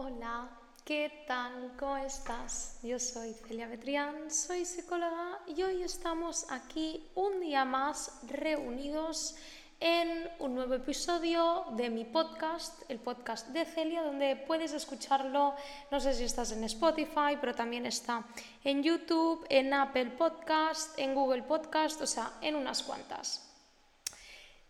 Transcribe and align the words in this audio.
Hola, 0.00 0.48
¿qué 0.84 1.24
tal? 1.26 1.72
¿Cómo 1.76 1.96
estás? 1.96 2.78
Yo 2.84 3.00
soy 3.00 3.34
Celia 3.34 3.66
Betrián, 3.66 4.30
soy 4.30 4.64
psicóloga 4.64 5.40
y 5.48 5.60
hoy 5.64 5.82
estamos 5.82 6.46
aquí 6.50 7.10
un 7.16 7.40
día 7.40 7.64
más 7.64 8.20
reunidos 8.28 9.34
en 9.80 10.30
un 10.38 10.54
nuevo 10.54 10.74
episodio 10.74 11.64
de 11.72 11.90
mi 11.90 12.04
podcast, 12.04 12.88
el 12.88 13.00
podcast 13.00 13.48
de 13.48 13.64
Celia, 13.64 14.04
donde 14.04 14.36
puedes 14.36 14.72
escucharlo, 14.72 15.56
no 15.90 15.98
sé 15.98 16.14
si 16.14 16.22
estás 16.22 16.52
en 16.52 16.62
Spotify, 16.62 17.36
pero 17.40 17.52
también 17.52 17.84
está 17.84 18.24
en 18.62 18.84
YouTube, 18.84 19.44
en 19.48 19.74
Apple 19.74 20.12
Podcast, 20.16 20.96
en 20.96 21.12
Google 21.12 21.42
Podcast, 21.42 22.00
o 22.00 22.06
sea, 22.06 22.34
en 22.40 22.54
unas 22.54 22.84
cuantas. 22.84 23.50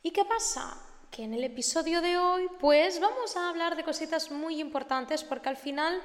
¿Y 0.02 0.10
qué 0.10 0.24
pasa? 0.24 0.87
Que 1.10 1.24
en 1.24 1.34
el 1.34 1.44
episodio 1.44 2.00
de 2.00 2.18
hoy 2.18 2.48
pues 2.60 3.00
vamos 3.00 3.36
a 3.36 3.48
hablar 3.48 3.76
de 3.76 3.84
cositas 3.84 4.30
muy 4.30 4.60
importantes 4.60 5.24
porque 5.24 5.48
al 5.48 5.56
final 5.56 6.00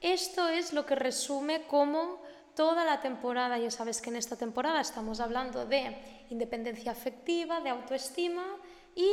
esto 0.00 0.48
es 0.48 0.72
lo 0.72 0.86
que 0.86 0.94
resume 0.94 1.62
como 1.62 2.22
toda 2.54 2.84
la 2.84 3.00
temporada, 3.00 3.58
ya 3.58 3.70
sabes 3.70 4.00
que 4.00 4.10
en 4.10 4.16
esta 4.16 4.36
temporada 4.36 4.80
estamos 4.80 5.20
hablando 5.20 5.64
de 5.64 5.96
independencia 6.30 6.92
afectiva, 6.92 7.60
de 7.60 7.70
autoestima 7.70 8.44
y 8.94 9.08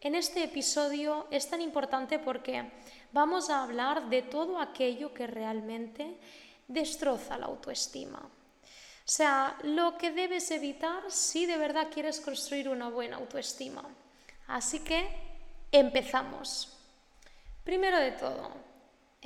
en 0.00 0.14
este 0.14 0.44
episodio 0.44 1.26
es 1.30 1.48
tan 1.48 1.60
importante 1.62 2.18
porque 2.18 2.70
vamos 3.12 3.48
a 3.48 3.62
hablar 3.62 4.10
de 4.10 4.22
todo 4.22 4.58
aquello 4.58 5.14
que 5.14 5.26
realmente 5.26 6.18
destroza 6.68 7.38
la 7.38 7.46
autoestima. 7.46 8.18
O 8.18 9.08
sea, 9.08 9.56
lo 9.62 9.96
que 9.96 10.10
debes 10.10 10.50
evitar 10.50 11.10
si 11.10 11.46
de 11.46 11.56
verdad 11.56 11.88
quieres 11.92 12.20
construir 12.20 12.68
una 12.68 12.90
buena 12.90 13.16
autoestima. 13.16 13.82
Así 14.46 14.80
que 14.80 15.08
empezamos. 15.72 16.72
Primero 17.64 17.98
de 17.98 18.12
todo, 18.12 18.50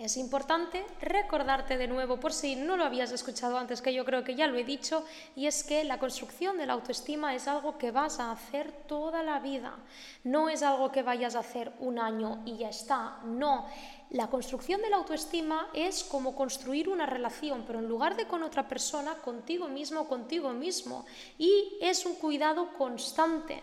es 0.00 0.16
importante 0.16 0.86
recordarte 1.02 1.76
de 1.76 1.86
nuevo, 1.86 2.18
por 2.18 2.32
si 2.32 2.56
no 2.56 2.78
lo 2.78 2.84
habías 2.84 3.12
escuchado 3.12 3.58
antes, 3.58 3.82
que 3.82 3.92
yo 3.92 4.06
creo 4.06 4.24
que 4.24 4.34
ya 4.34 4.46
lo 4.46 4.56
he 4.56 4.64
dicho, 4.64 5.04
y 5.36 5.46
es 5.46 5.62
que 5.62 5.84
la 5.84 5.98
construcción 5.98 6.56
de 6.56 6.64
la 6.64 6.72
autoestima 6.72 7.34
es 7.34 7.46
algo 7.46 7.76
que 7.76 7.90
vas 7.90 8.18
a 8.18 8.32
hacer 8.32 8.72
toda 8.86 9.22
la 9.22 9.40
vida. 9.40 9.76
No 10.24 10.48
es 10.48 10.62
algo 10.62 10.90
que 10.90 11.02
vayas 11.02 11.34
a 11.34 11.40
hacer 11.40 11.72
un 11.80 11.98
año 11.98 12.40
y 12.46 12.56
ya 12.56 12.70
está. 12.70 13.18
No. 13.24 13.66
La 14.08 14.28
construcción 14.28 14.80
de 14.80 14.88
la 14.88 14.96
autoestima 14.96 15.68
es 15.74 16.02
como 16.02 16.34
construir 16.34 16.88
una 16.88 17.04
relación, 17.04 17.64
pero 17.66 17.80
en 17.80 17.88
lugar 17.88 18.16
de 18.16 18.26
con 18.26 18.42
otra 18.42 18.66
persona, 18.66 19.16
contigo 19.16 19.68
mismo 19.68 20.08
contigo 20.08 20.50
mismo. 20.54 21.04
Y 21.36 21.76
es 21.82 22.06
un 22.06 22.14
cuidado 22.14 22.72
constante 22.78 23.60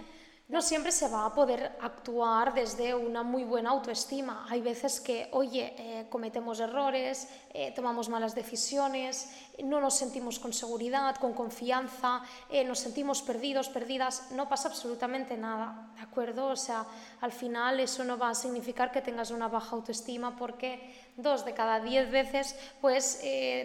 no 0.49 0.61
siempre 0.61 0.93
se 0.93 1.09
va 1.09 1.25
a 1.25 1.33
poder 1.33 1.77
actuar 1.81 2.53
desde 2.53 2.95
una 2.95 3.21
muy 3.21 3.43
buena 3.43 3.71
autoestima. 3.71 4.45
Hay 4.49 4.61
veces 4.61 5.01
que, 5.01 5.27
oye, 5.33 5.75
eh, 5.77 6.07
cometemos 6.09 6.61
errores, 6.61 7.27
eh, 7.53 7.73
tomamos 7.75 8.07
malas 8.07 8.33
decisiones, 8.33 9.29
no 9.61 9.81
nos 9.81 9.95
sentimos 9.95 10.39
con 10.39 10.53
seguridad, 10.53 11.17
con 11.17 11.33
confianza, 11.33 12.21
eh, 12.49 12.63
nos 12.63 12.79
sentimos 12.79 13.21
perdidos, 13.21 13.67
perdidas. 13.67 14.31
No 14.31 14.47
pasa 14.47 14.69
absolutamente 14.69 15.35
nada, 15.35 15.89
¿de 15.95 16.01
acuerdo? 16.01 16.47
O 16.47 16.55
sea, 16.55 16.85
al 17.19 17.33
final 17.33 17.81
eso 17.81 18.05
no 18.05 18.17
va 18.17 18.29
a 18.29 18.35
significar 18.35 18.93
que 18.93 19.01
tengas 19.01 19.31
una 19.31 19.49
baja 19.49 19.75
autoestima 19.75 20.37
porque 20.37 20.95
dos 21.17 21.43
de 21.43 21.53
cada 21.55 21.81
diez 21.81 22.09
veces 22.09 22.55
pues 22.79 23.19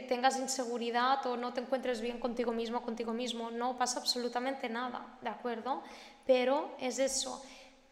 tengas 0.08 0.38
inseguridad 0.38 1.24
o 1.26 1.36
no 1.36 1.52
te 1.52 1.60
encuentres 1.60 2.00
bien 2.00 2.18
contigo 2.18 2.50
mismo 2.50 2.80
contigo 2.80 3.12
mismo. 3.12 3.50
No 3.50 3.76
pasa 3.76 4.00
absolutamente 4.00 4.70
nada, 4.70 5.18
¿de 5.20 5.28
acuerdo? 5.28 5.82
Pero 6.26 6.76
es 6.78 6.98
eso, 6.98 7.42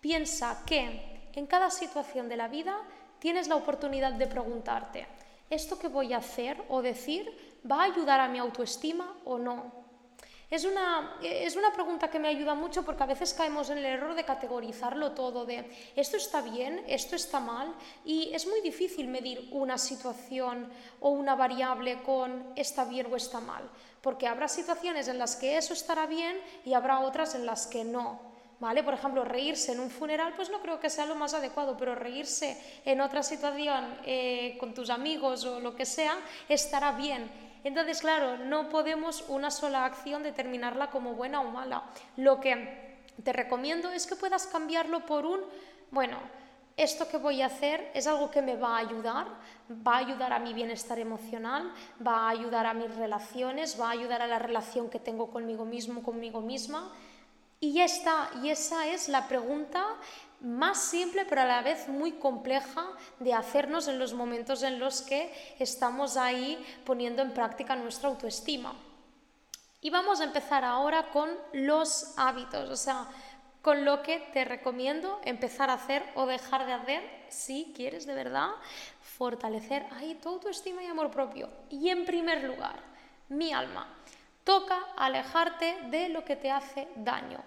piensa 0.00 0.62
que 0.64 1.30
en 1.32 1.46
cada 1.46 1.70
situación 1.70 2.28
de 2.28 2.36
la 2.36 2.48
vida 2.48 2.76
tienes 3.18 3.48
la 3.48 3.56
oportunidad 3.56 4.12
de 4.12 4.26
preguntarte, 4.26 5.06
¿esto 5.48 5.78
que 5.78 5.88
voy 5.88 6.12
a 6.12 6.18
hacer 6.18 6.62
o 6.68 6.82
decir 6.82 7.60
va 7.70 7.82
a 7.82 7.84
ayudar 7.84 8.20
a 8.20 8.28
mi 8.28 8.38
autoestima 8.38 9.16
o 9.24 9.38
no? 9.38 9.80
Es 10.50 10.64
una, 10.64 11.16
es 11.22 11.54
una, 11.54 11.72
pregunta 11.72 12.10
que 12.10 12.18
me 12.18 12.26
ayuda 12.26 12.56
mucho 12.56 12.84
porque 12.84 13.04
a 13.04 13.06
veces 13.06 13.32
caemos 13.34 13.70
en 13.70 13.78
el 13.78 13.84
error 13.84 14.16
de 14.16 14.24
categorizarlo 14.24 15.12
todo, 15.12 15.44
de 15.44 15.70
esto 15.94 16.16
está 16.16 16.40
bien, 16.40 16.82
esto 16.88 17.14
está 17.14 17.38
mal, 17.38 17.72
y 18.04 18.34
es 18.34 18.48
muy 18.48 18.60
difícil 18.60 19.06
medir 19.06 19.48
una 19.52 19.78
situación 19.78 20.68
o 20.98 21.10
una 21.10 21.36
variable 21.36 22.02
con 22.02 22.52
está 22.56 22.84
bien 22.84 23.06
o 23.12 23.14
está 23.14 23.38
mal, 23.38 23.62
porque 24.02 24.26
habrá 24.26 24.48
situaciones 24.48 25.08
en 25.08 25.18
las 25.18 25.36
que 25.36 25.56
eso 25.56 25.72
estará 25.72 26.06
bien 26.06 26.40
y 26.64 26.74
habrá 26.74 27.00
otras 27.00 27.34
en 27.34 27.46
las 27.46 27.66
que 27.66 27.84
no. 27.84 28.30
¿Vale? 28.60 28.82
Por 28.82 28.92
ejemplo, 28.92 29.24
reírse 29.24 29.72
en 29.72 29.80
un 29.80 29.90
funeral, 29.90 30.34
pues 30.36 30.50
no 30.50 30.60
creo 30.60 30.78
que 30.80 30.90
sea 30.90 31.06
lo 31.06 31.14
más 31.14 31.32
adecuado, 31.32 31.78
pero 31.78 31.94
reírse 31.94 32.60
en 32.84 33.00
otra 33.00 33.22
situación 33.22 33.98
eh, 34.04 34.58
con 34.60 34.74
tus 34.74 34.90
amigos 34.90 35.46
o 35.46 35.60
lo 35.60 35.74
que 35.74 35.86
sea, 35.86 36.18
estará 36.46 36.92
bien. 36.92 37.30
Entonces, 37.64 38.00
claro, 38.00 38.36
no 38.36 38.68
podemos 38.68 39.24
una 39.28 39.50
sola 39.50 39.86
acción 39.86 40.22
determinarla 40.22 40.90
como 40.90 41.14
buena 41.14 41.40
o 41.40 41.50
mala. 41.50 41.84
Lo 42.18 42.38
que 42.38 42.98
te 43.24 43.32
recomiendo 43.32 43.90
es 43.92 44.06
que 44.06 44.16
puedas 44.16 44.46
cambiarlo 44.46 45.06
por 45.06 45.24
un, 45.24 45.40
bueno, 45.90 46.18
esto 46.82 47.08
que 47.08 47.18
voy 47.18 47.42
a 47.42 47.46
hacer 47.46 47.90
es 47.94 48.06
algo 48.06 48.30
que 48.30 48.40
me 48.40 48.56
va 48.56 48.76
a 48.76 48.78
ayudar, 48.78 49.26
va 49.86 49.96
a 49.96 49.98
ayudar 49.98 50.32
a 50.32 50.38
mi 50.38 50.54
bienestar 50.54 50.98
emocional, 50.98 51.72
va 52.04 52.26
a 52.26 52.28
ayudar 52.30 52.64
a 52.64 52.74
mis 52.74 52.94
relaciones, 52.94 53.78
va 53.78 53.88
a 53.88 53.92
ayudar 53.92 54.22
a 54.22 54.26
la 54.26 54.38
relación 54.38 54.88
que 54.88 54.98
tengo 54.98 55.30
conmigo 55.30 55.64
mismo, 55.64 56.02
conmigo 56.02 56.40
misma 56.40 56.90
y 57.60 57.74
ya 57.74 57.84
está, 57.84 58.30
y 58.42 58.48
esa 58.48 58.86
es 58.86 59.08
la 59.08 59.28
pregunta 59.28 59.84
más 60.40 60.80
simple 60.80 61.26
pero 61.26 61.42
a 61.42 61.44
la 61.44 61.60
vez 61.60 61.88
muy 61.88 62.12
compleja 62.12 62.86
de 63.18 63.34
hacernos 63.34 63.86
en 63.86 63.98
los 63.98 64.14
momentos 64.14 64.62
en 64.62 64.78
los 64.78 65.02
que 65.02 65.30
estamos 65.58 66.16
ahí 66.16 66.64
poniendo 66.86 67.20
en 67.20 67.34
práctica 67.34 67.76
nuestra 67.76 68.08
autoestima. 68.08 68.74
Y 69.82 69.90
vamos 69.90 70.20
a 70.20 70.24
empezar 70.24 70.64
ahora 70.64 71.10
con 71.10 71.30
los 71.52 72.14
hábitos, 72.16 72.70
o 72.70 72.76
sea, 72.76 73.06
con 73.62 73.84
lo 73.84 74.02
que 74.02 74.18
te 74.32 74.44
recomiendo 74.44 75.20
empezar 75.24 75.70
a 75.70 75.74
hacer 75.74 76.02
o 76.14 76.26
dejar 76.26 76.66
de 76.66 76.72
hacer 76.72 77.02
si 77.28 77.72
quieres 77.76 78.06
de 78.06 78.14
verdad 78.14 78.50
fortalecer 79.02 79.86
ahí 79.92 80.14
tu 80.14 80.30
autoestima 80.30 80.82
y 80.82 80.86
amor 80.86 81.10
propio. 81.10 81.48
Y 81.68 81.90
en 81.90 82.04
primer 82.04 82.44
lugar, 82.44 82.80
mi 83.28 83.52
alma. 83.52 83.86
Toca 84.44 84.78
alejarte 84.96 85.76
de 85.90 86.08
lo 86.08 86.24
que 86.24 86.36
te 86.36 86.50
hace 86.50 86.88
daño. 86.96 87.42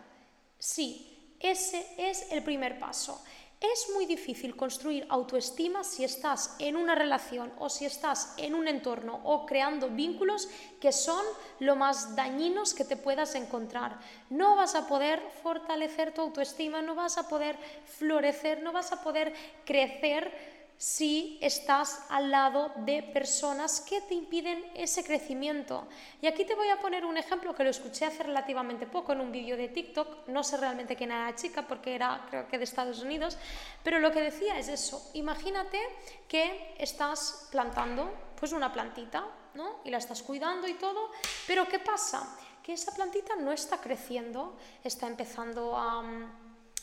Sí, 0.59 1.35
ese 1.39 1.85
es 1.97 2.31
el 2.31 2.43
primer 2.43 2.79
paso. 2.79 3.23
Es 3.71 3.87
muy 3.93 4.05
difícil 4.05 4.57
construir 4.57 5.05
autoestima 5.07 5.85
si 5.85 6.03
estás 6.03 6.53
en 6.59 6.75
una 6.75 6.95
relación 6.95 7.49
o 7.59 7.69
si 7.69 7.85
estás 7.85 8.33
en 8.35 8.55
un 8.55 8.67
entorno 8.67 9.21
o 9.23 9.45
creando 9.45 9.87
vínculos 9.87 10.49
que 10.81 10.91
son 10.91 11.23
lo 11.59 11.77
más 11.77 12.13
dañinos 12.13 12.73
que 12.73 12.83
te 12.83 12.97
puedas 12.97 13.35
encontrar. 13.35 13.97
No 14.29 14.57
vas 14.57 14.75
a 14.75 14.85
poder 14.85 15.21
fortalecer 15.41 16.13
tu 16.13 16.19
autoestima, 16.19 16.81
no 16.81 16.93
vas 16.93 17.17
a 17.17 17.29
poder 17.29 17.57
florecer, 17.85 18.61
no 18.61 18.73
vas 18.73 18.91
a 18.91 19.01
poder 19.01 19.33
crecer 19.63 20.52
si 20.83 21.37
estás 21.39 21.97
al 22.09 22.29
lado 22.29 22.73
de 22.75 23.01
personas 23.01 23.79
que 23.79 24.01
te 24.01 24.15
impiden 24.15 24.69
ese 24.75 25.01
crecimiento. 25.01 25.87
Y 26.21 26.27
aquí 26.27 26.43
te 26.43 26.55
voy 26.55 26.67
a 26.67 26.81
poner 26.81 27.05
un 27.05 27.15
ejemplo 27.15 27.55
que 27.55 27.63
lo 27.63 27.69
escuché 27.69 28.03
hace 28.03 28.23
relativamente 28.23 28.85
poco 28.85 29.13
en 29.13 29.21
un 29.21 29.31
vídeo 29.31 29.55
de 29.55 29.69
TikTok, 29.69 30.27
no 30.27 30.43
sé 30.43 30.57
realmente 30.57 30.97
quién 30.97 31.11
era 31.11 31.31
la 31.31 31.35
chica 31.37 31.61
porque 31.61 31.95
era 31.95 32.25
creo 32.29 32.49
que 32.49 32.57
de 32.57 32.65
Estados 32.65 33.01
Unidos, 33.01 33.37
pero 33.81 33.99
lo 33.99 34.11
que 34.11 34.19
decía 34.19 34.59
es 34.59 34.67
eso, 34.67 35.09
imagínate 35.13 35.79
que 36.27 36.75
estás 36.77 37.47
plantando 37.49 38.11
pues 38.37 38.51
una 38.51 38.73
plantita, 38.73 39.23
¿no? 39.53 39.77
Y 39.85 39.89
la 39.89 39.99
estás 39.99 40.21
cuidando 40.21 40.67
y 40.67 40.73
todo, 40.73 41.11
pero 41.47 41.65
¿qué 41.65 41.79
pasa? 41.79 42.37
Que 42.61 42.73
esa 42.73 42.93
plantita 42.93 43.37
no 43.37 43.53
está 43.53 43.79
creciendo, 43.79 44.57
está 44.83 45.07
empezando 45.07 45.77
a 45.77 46.03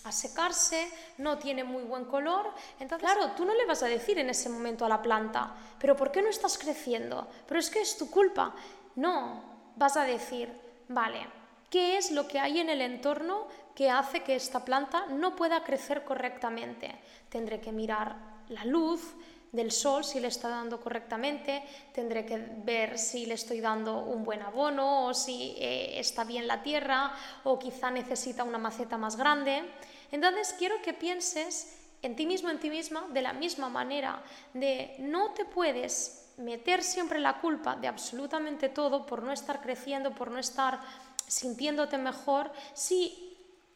a 0.04 0.12
secarse, 0.12 0.90
no 1.18 1.38
tiene 1.38 1.64
muy 1.64 1.82
buen 1.82 2.04
color. 2.04 2.52
Entonces, 2.78 3.10
claro, 3.10 3.32
tú 3.32 3.44
no 3.44 3.54
le 3.54 3.66
vas 3.66 3.82
a 3.82 3.86
decir 3.86 4.18
en 4.18 4.30
ese 4.30 4.48
momento 4.48 4.84
a 4.84 4.88
la 4.88 5.02
planta, 5.02 5.54
pero 5.78 5.96
¿por 5.96 6.10
qué 6.10 6.22
no 6.22 6.28
estás 6.28 6.58
creciendo? 6.58 7.28
Pero 7.46 7.60
es 7.60 7.70
que 7.70 7.80
es 7.80 7.96
tu 7.96 8.10
culpa. 8.10 8.54
No, 8.96 9.42
vas 9.76 9.96
a 9.96 10.04
decir, 10.04 10.52
vale, 10.88 11.26
¿qué 11.68 11.96
es 11.96 12.10
lo 12.10 12.26
que 12.26 12.38
hay 12.38 12.60
en 12.60 12.68
el 12.68 12.80
entorno 12.80 13.46
que 13.74 13.90
hace 13.90 14.22
que 14.22 14.36
esta 14.36 14.64
planta 14.64 15.06
no 15.06 15.36
pueda 15.36 15.62
crecer 15.64 16.04
correctamente? 16.04 16.98
Tendré 17.28 17.60
que 17.60 17.72
mirar 17.72 18.16
la 18.48 18.64
luz, 18.64 19.14
del 19.52 19.72
sol 19.72 20.04
si 20.04 20.20
le 20.20 20.28
está 20.28 20.48
dando 20.48 20.80
correctamente, 20.80 21.62
tendré 21.92 22.24
que 22.24 22.38
ver 22.64 22.98
si 22.98 23.26
le 23.26 23.34
estoy 23.34 23.60
dando 23.60 23.98
un 23.98 24.24
buen 24.24 24.42
abono 24.42 25.06
o 25.06 25.14
si 25.14 25.54
eh, 25.58 25.98
está 25.98 26.24
bien 26.24 26.46
la 26.46 26.62
tierra 26.62 27.12
o 27.44 27.58
quizá 27.58 27.90
necesita 27.90 28.44
una 28.44 28.58
maceta 28.58 28.96
más 28.96 29.16
grande. 29.16 29.64
Entonces 30.12 30.54
quiero 30.58 30.80
que 30.82 30.92
pienses 30.92 31.76
en 32.02 32.16
ti 32.16 32.26
mismo, 32.26 32.50
en 32.50 32.58
ti 32.58 32.70
misma, 32.70 33.06
de 33.12 33.22
la 33.22 33.32
misma 33.32 33.68
manera, 33.68 34.22
de 34.54 34.94
no 34.98 35.32
te 35.32 35.44
puedes 35.44 36.32
meter 36.38 36.82
siempre 36.82 37.18
la 37.18 37.40
culpa 37.40 37.76
de 37.76 37.88
absolutamente 37.88 38.68
todo 38.70 39.04
por 39.04 39.22
no 39.22 39.32
estar 39.32 39.60
creciendo, 39.60 40.14
por 40.14 40.30
no 40.30 40.38
estar 40.38 40.80
sintiéndote 41.26 41.98
mejor, 41.98 42.50
si 42.72 43.29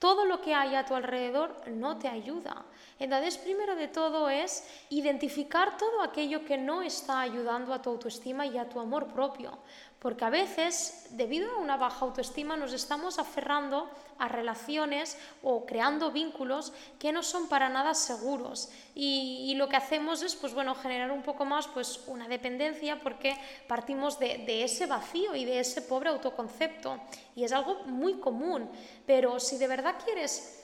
todo 0.05 0.27
lo 0.27 0.43
que 0.43 0.55
hay 0.55 0.75
a 0.75 0.85
tu 0.85 0.95
alrededor 0.95 1.57
no 1.67 1.97
te 1.97 2.09
ayuda. 2.09 2.67
Entonces, 2.99 3.39
primero 3.39 3.75
de 3.75 3.89
todo 3.89 4.29
es 4.29 4.63
identificar 4.91 5.79
todo 5.79 6.03
aquello 6.03 6.45
que 6.45 6.59
no 6.59 6.83
está 6.83 7.23
ayudando 7.23 7.73
a 7.73 7.81
tu 7.81 7.89
autoestima 7.89 8.45
y 8.45 8.59
a 8.59 8.69
tu 8.69 8.81
amor 8.81 9.07
propio. 9.07 9.57
Porque 9.99 10.27
a 10.27 10.29
veces, 10.29 11.07
debido 11.13 11.51
a 11.51 11.59
una 11.59 11.79
baja 11.79 12.05
autoestima, 12.05 12.55
nos 12.55 12.75
estamos 12.75 13.19
aferrando 13.19 13.89
a 14.19 14.29
relaciones 14.29 15.17
o 15.43 15.65
creando 15.65 16.11
vínculos 16.11 16.75
que 16.99 17.11
no 17.11 17.23
son 17.23 17.49
para 17.49 17.71
nada 17.71 17.95
seguros. 17.95 18.69
Y, 18.95 19.55
lo 19.57 19.71
que 19.71 19.77
hacemos 19.77 20.23
es, 20.23 20.37
pues 20.37 20.53
bueno, 20.53 20.75
generar 20.75 21.13
un 21.13 21.23
poco 21.23 21.47
más 21.47 21.67
pues, 21.69 22.03
una 22.09 22.29
dependencia 22.29 23.01
porque 23.01 23.35
partimos 23.67 24.19
de, 24.19 24.37
de 24.45 24.65
ese 24.65 24.85
vacío 24.85 25.35
y 25.35 25.47
de 25.47 25.61
ese 25.61 25.81
pobre 25.81 26.11
autoconcepto. 26.11 27.01
Y 27.35 27.45
es 27.45 27.53
algo 27.53 27.85
muy 27.85 28.15
común. 28.15 28.69
Pero 29.07 29.41
si 29.41 29.59
de 29.59 29.67
verdad 29.67 29.97
quieres 30.05 30.63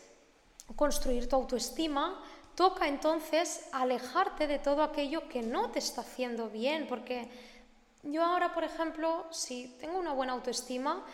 construir 0.76 1.28
tu 1.28 1.37
autoestima, 1.37 2.22
toca 2.55 2.88
entonces 2.88 3.69
alejarte 3.72 4.46
de 4.46 4.58
todo 4.58 4.82
aquello 4.82 5.28
que 5.28 5.43
no 5.43 5.70
te 5.70 5.78
está 5.78 6.02
haciendo 6.02 6.49
bien, 6.49 6.87
porque 6.88 7.28
yo 8.02 8.25
ahora, 8.25 8.52
por 8.55 8.64
ejemplo, 8.64 9.26
si 9.31 9.69
tengo 9.81 9.99
una 9.99 10.12
buena 10.12 10.32
autoestima, 10.32 11.05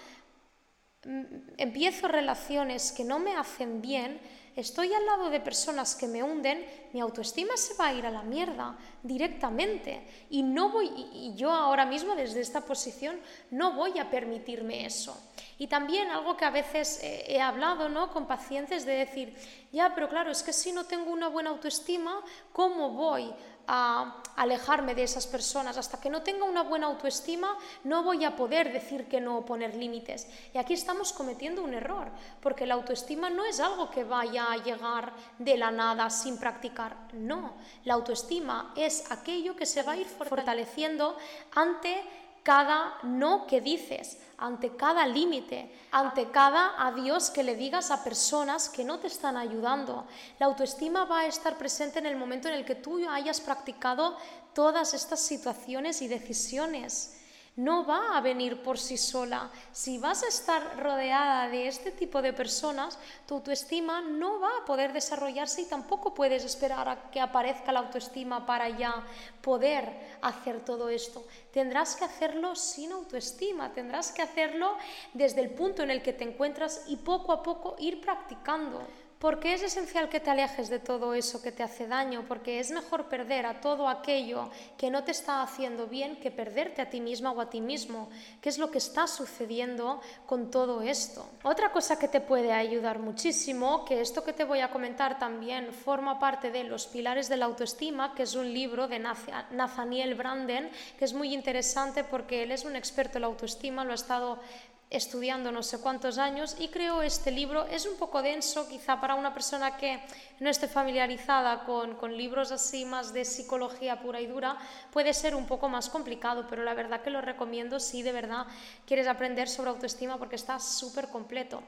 mm, 1.04 1.22
empiezo 1.56 2.08
relaciones 2.08 2.92
que 2.92 3.04
no 3.04 3.18
me 3.18 3.36
hacen 3.36 3.80
bien, 3.80 4.20
estoy 4.56 4.92
al 4.92 5.06
lado 5.06 5.30
de 5.30 5.38
personas 5.38 5.94
que 5.94 6.08
me 6.08 6.22
hunden, 6.22 6.66
mi 6.92 7.00
autoestima 7.00 7.56
se 7.56 7.74
va 7.74 7.88
a 7.88 7.92
ir 7.92 8.06
a 8.06 8.10
la 8.10 8.22
mierda 8.22 8.76
directamente. 9.02 10.04
Y 10.30 10.42
no 10.42 10.70
voy, 10.70 10.90
y 11.12 11.34
yo 11.36 11.52
ahora 11.52 11.84
mismo 11.84 12.16
desde 12.16 12.40
esta 12.40 12.62
posición 12.62 13.20
no 13.50 13.74
voy 13.74 13.98
a 13.98 14.10
permitirme 14.10 14.86
eso. 14.86 15.16
Y 15.58 15.68
también 15.68 16.10
algo 16.10 16.36
que 16.36 16.44
a 16.44 16.50
veces 16.50 17.00
he 17.02 17.40
hablado 17.40 17.88
¿no? 17.88 18.12
con 18.12 18.26
pacientes 18.26 18.84
de 18.84 18.92
decir, 18.92 19.36
ya, 19.72 19.94
pero 19.94 20.08
claro, 20.08 20.30
es 20.30 20.42
que 20.42 20.52
si 20.52 20.72
no 20.72 20.84
tengo 20.84 21.12
una 21.12 21.28
buena 21.28 21.50
autoestima, 21.50 22.22
¿cómo 22.52 22.90
voy 22.90 23.32
a 23.66 24.22
alejarme 24.36 24.94
de 24.94 25.02
esas 25.02 25.26
personas. 25.26 25.76
Hasta 25.76 26.00
que 26.00 26.10
no 26.10 26.22
tenga 26.22 26.44
una 26.44 26.62
buena 26.62 26.86
autoestima, 26.86 27.56
no 27.84 28.02
voy 28.02 28.24
a 28.24 28.36
poder 28.36 28.72
decir 28.72 29.08
que 29.08 29.20
no 29.20 29.38
o 29.38 29.46
poner 29.46 29.74
límites. 29.74 30.28
Y 30.54 30.58
aquí 30.58 30.74
estamos 30.74 31.12
cometiendo 31.12 31.62
un 31.62 31.74
error, 31.74 32.08
porque 32.40 32.66
la 32.66 32.74
autoestima 32.74 33.30
no 33.30 33.44
es 33.44 33.60
algo 33.60 33.90
que 33.90 34.04
vaya 34.04 34.52
a 34.52 34.56
llegar 34.56 35.12
de 35.38 35.56
la 35.56 35.70
nada 35.70 36.10
sin 36.10 36.38
practicar. 36.38 36.96
No, 37.14 37.54
la 37.84 37.94
autoestima 37.94 38.72
es 38.76 39.10
aquello 39.10 39.56
que 39.56 39.66
se 39.66 39.82
va 39.82 39.92
a 39.92 39.96
ir 39.96 40.06
fortaleciendo 40.06 41.16
ante 41.54 42.04
cada 42.46 42.94
no 43.02 43.44
que 43.48 43.60
dices, 43.60 44.19
ante 44.38 44.76
cada 44.76 45.04
límite, 45.04 45.69
ante 45.90 46.31
cada 46.31 46.78
adiós 46.78 47.28
que 47.28 47.43
le 47.43 47.56
digas 47.56 47.90
a 47.90 48.04
personas 48.04 48.69
que 48.69 48.84
no 48.84 49.00
te 49.00 49.08
están 49.08 49.37
ayudando. 49.37 50.06
La 50.38 50.46
autoestima 50.46 51.06
va 51.06 51.22
a 51.22 51.26
estar 51.26 51.58
presente 51.58 51.98
en 51.98 52.06
el 52.06 52.14
momento 52.14 52.46
en 52.46 52.54
el 52.54 52.64
que 52.64 52.76
tú 52.76 53.00
hayas 53.10 53.40
practicado 53.40 54.16
todas 54.54 54.94
estas 54.94 55.19
situaciones 55.19 56.02
y 56.02 56.06
decisiones 56.06 57.19
no 57.56 57.86
va 57.86 58.16
a 58.16 58.20
venir 58.20 58.62
por 58.62 58.78
sí 58.78 58.96
sola. 58.96 59.50
Si 59.72 59.98
vas 59.98 60.22
a 60.22 60.28
estar 60.28 60.78
rodeada 60.78 61.48
de 61.48 61.68
este 61.68 61.90
tipo 61.90 62.20
de 62.20 62.32
personas, 62.32 62.98
tu 63.26 63.36
autoestima 63.36 64.02
no 64.02 64.40
va 64.40 64.50
a 64.60 64.64
poder 64.64 64.92
desarrollarse 64.92 65.62
y 65.62 65.66
tampoco 65.66 66.12
puedes 66.12 66.44
esperar 66.44 66.88
a 66.88 67.10
que 67.10 67.20
aparezca 67.20 67.72
la 67.72 67.80
autoestima 67.80 68.44
para 68.44 68.68
ya 68.68 69.02
poder 69.40 70.18
hacer 70.20 70.64
todo 70.64 70.88
esto. 70.88 71.24
Tendrás 71.50 71.96
que 71.96 72.04
hacerlo 72.04 72.54
sin 72.54 72.92
autoestima, 72.92 73.72
tendrás 73.72 74.12
que 74.12 74.22
hacerlo 74.22 74.76
desde 75.14 75.40
el 75.40 75.50
punto 75.50 75.82
en 75.82 75.90
el 75.90 76.02
que 76.02 76.12
te 76.12 76.24
encuentras 76.24 76.84
y 76.88 76.96
poco 76.96 77.32
a 77.32 77.42
poco 77.42 77.76
ir 77.78 78.00
practicando. 78.02 78.86
Porque 79.18 79.54
es 79.54 79.62
esencial 79.62 80.10
que 80.10 80.20
te 80.20 80.30
alejes 80.30 80.68
de 80.68 80.78
todo 80.78 81.14
eso 81.14 81.40
que 81.40 81.50
te 81.50 81.62
hace 81.62 81.86
daño, 81.86 82.24
porque 82.28 82.60
es 82.60 82.70
mejor 82.70 83.08
perder 83.08 83.46
a 83.46 83.60
todo 83.60 83.88
aquello 83.88 84.50
que 84.76 84.90
no 84.90 85.04
te 85.04 85.12
está 85.12 85.42
haciendo 85.42 85.86
bien 85.86 86.16
que 86.16 86.30
perderte 86.30 86.82
a 86.82 86.90
ti 86.90 87.00
misma 87.00 87.32
o 87.32 87.40
a 87.40 87.48
ti 87.48 87.62
mismo, 87.62 88.10
que 88.42 88.50
es 88.50 88.58
lo 88.58 88.70
que 88.70 88.78
está 88.78 89.06
sucediendo 89.06 90.02
con 90.26 90.50
todo 90.50 90.82
esto. 90.82 91.26
Otra 91.44 91.72
cosa 91.72 91.98
que 91.98 92.08
te 92.08 92.20
puede 92.20 92.52
ayudar 92.52 92.98
muchísimo, 92.98 93.86
que 93.86 94.02
esto 94.02 94.22
que 94.22 94.34
te 94.34 94.44
voy 94.44 94.60
a 94.60 94.70
comentar 94.70 95.18
también 95.18 95.72
forma 95.72 96.18
parte 96.18 96.50
de 96.50 96.64
Los 96.64 96.86
Pilares 96.86 97.30
de 97.30 97.38
la 97.38 97.46
Autoestima, 97.46 98.14
que 98.14 98.24
es 98.24 98.34
un 98.34 98.52
libro 98.52 98.86
de 98.86 98.98
Nathaniel 98.98 100.14
Branden, 100.14 100.70
que 100.98 101.06
es 101.06 101.14
muy 101.14 101.32
interesante 101.32 102.04
porque 102.04 102.42
él 102.42 102.52
es 102.52 102.64
un 102.64 102.76
experto 102.76 103.16
en 103.16 103.22
la 103.22 103.28
autoestima, 103.28 103.84
lo 103.84 103.92
ha 103.92 103.94
estado 103.94 104.38
estudiando 104.88 105.50
no 105.50 105.62
sé 105.62 105.80
cuántos 105.80 106.16
años 106.18 106.56
y 106.58 106.68
creo 106.68 107.02
este 107.02 107.30
libro. 107.30 107.66
Es 107.66 107.86
un 107.86 107.96
poco 107.96 108.22
denso 108.22 108.68
quizá 108.68 109.00
para 109.00 109.14
una 109.14 109.34
persona 109.34 109.76
que 109.76 110.00
no 110.38 110.48
esté 110.48 110.68
familiarizada 110.68 111.64
con, 111.64 111.96
con, 111.96 112.16
libros 112.16 112.52
así 112.52 112.84
más 112.84 113.12
de 113.12 113.24
psicología 113.24 114.00
pura 114.00 114.20
y 114.20 114.26
dura, 114.26 114.56
puede 114.92 115.12
ser 115.12 115.34
un 115.34 115.46
poco 115.46 115.68
más 115.68 115.88
complicado, 115.88 116.46
pero 116.48 116.62
la 116.62 116.74
verdad 116.74 117.02
que 117.02 117.10
lo 117.10 117.20
recomiendo 117.20 117.80
si 117.80 118.02
de 118.02 118.12
verdad 118.12 118.46
quieres 118.86 119.08
aprender 119.08 119.48
sobre 119.48 119.70
autoestima 119.70 120.18
porque 120.18 120.36
está 120.36 120.58
súper 120.60 121.08
completo. 121.08 121.62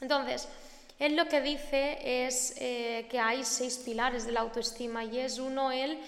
Entonces, 0.00 0.48
él 0.98 1.16
lo 1.16 1.26
que 1.26 1.40
dice 1.40 2.26
es 2.26 2.54
eh, 2.58 3.06
que 3.10 3.18
hay 3.18 3.44
seis 3.44 3.78
pilares 3.78 4.26
de 4.26 4.32
la 4.32 4.40
autoestima 4.40 5.04
y 5.04 5.18
es 5.18 5.38
uno 5.38 5.72
el, 5.72 5.98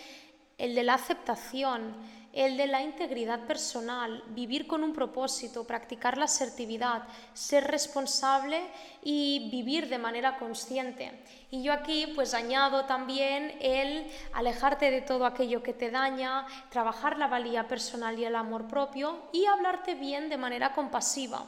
el 0.58 0.74
de 0.74 0.82
la 0.82 0.94
aceptación 0.94 1.96
el 2.34 2.56
de 2.56 2.66
la 2.66 2.82
integridad 2.82 3.40
personal, 3.46 4.22
vivir 4.28 4.66
con 4.66 4.82
un 4.82 4.92
propósito, 4.92 5.64
practicar 5.64 6.18
la 6.18 6.24
asertividad, 6.24 7.04
ser 7.32 7.64
responsable 7.64 8.60
y 9.02 9.48
vivir 9.50 9.88
de 9.88 9.98
manera 9.98 10.36
consciente. 10.36 11.12
Y 11.50 11.62
yo 11.62 11.72
aquí 11.72 12.08
pues 12.14 12.34
añado 12.34 12.86
también 12.86 13.56
el 13.60 14.10
alejarte 14.32 14.90
de 14.90 15.00
todo 15.00 15.26
aquello 15.26 15.62
que 15.62 15.72
te 15.72 15.92
daña, 15.92 16.46
trabajar 16.70 17.18
la 17.18 17.28
valía 17.28 17.68
personal 17.68 18.18
y 18.18 18.24
el 18.24 18.34
amor 18.34 18.66
propio 18.66 19.16
y 19.32 19.46
hablarte 19.46 19.94
bien 19.94 20.28
de 20.28 20.36
manera 20.36 20.72
compasiva. 20.72 21.44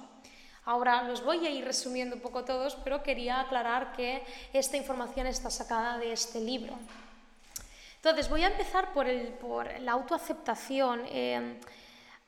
Ahora 0.64 1.02
los 1.02 1.24
voy 1.24 1.46
a 1.46 1.50
ir 1.50 1.64
resumiendo 1.64 2.16
un 2.16 2.22
poco 2.22 2.44
todos, 2.44 2.76
pero 2.82 3.02
quería 3.02 3.40
aclarar 3.40 3.92
que 3.92 4.24
esta 4.52 4.76
información 4.76 5.26
está 5.26 5.50
sacada 5.50 5.98
de 5.98 6.12
este 6.12 6.40
libro. 6.40 6.74
Entonces, 8.06 8.30
voy 8.30 8.44
a 8.44 8.46
empezar 8.46 8.92
por, 8.92 9.08
la 9.80 9.90
autoaceptación. 9.90 11.02
Eh, 11.06 11.58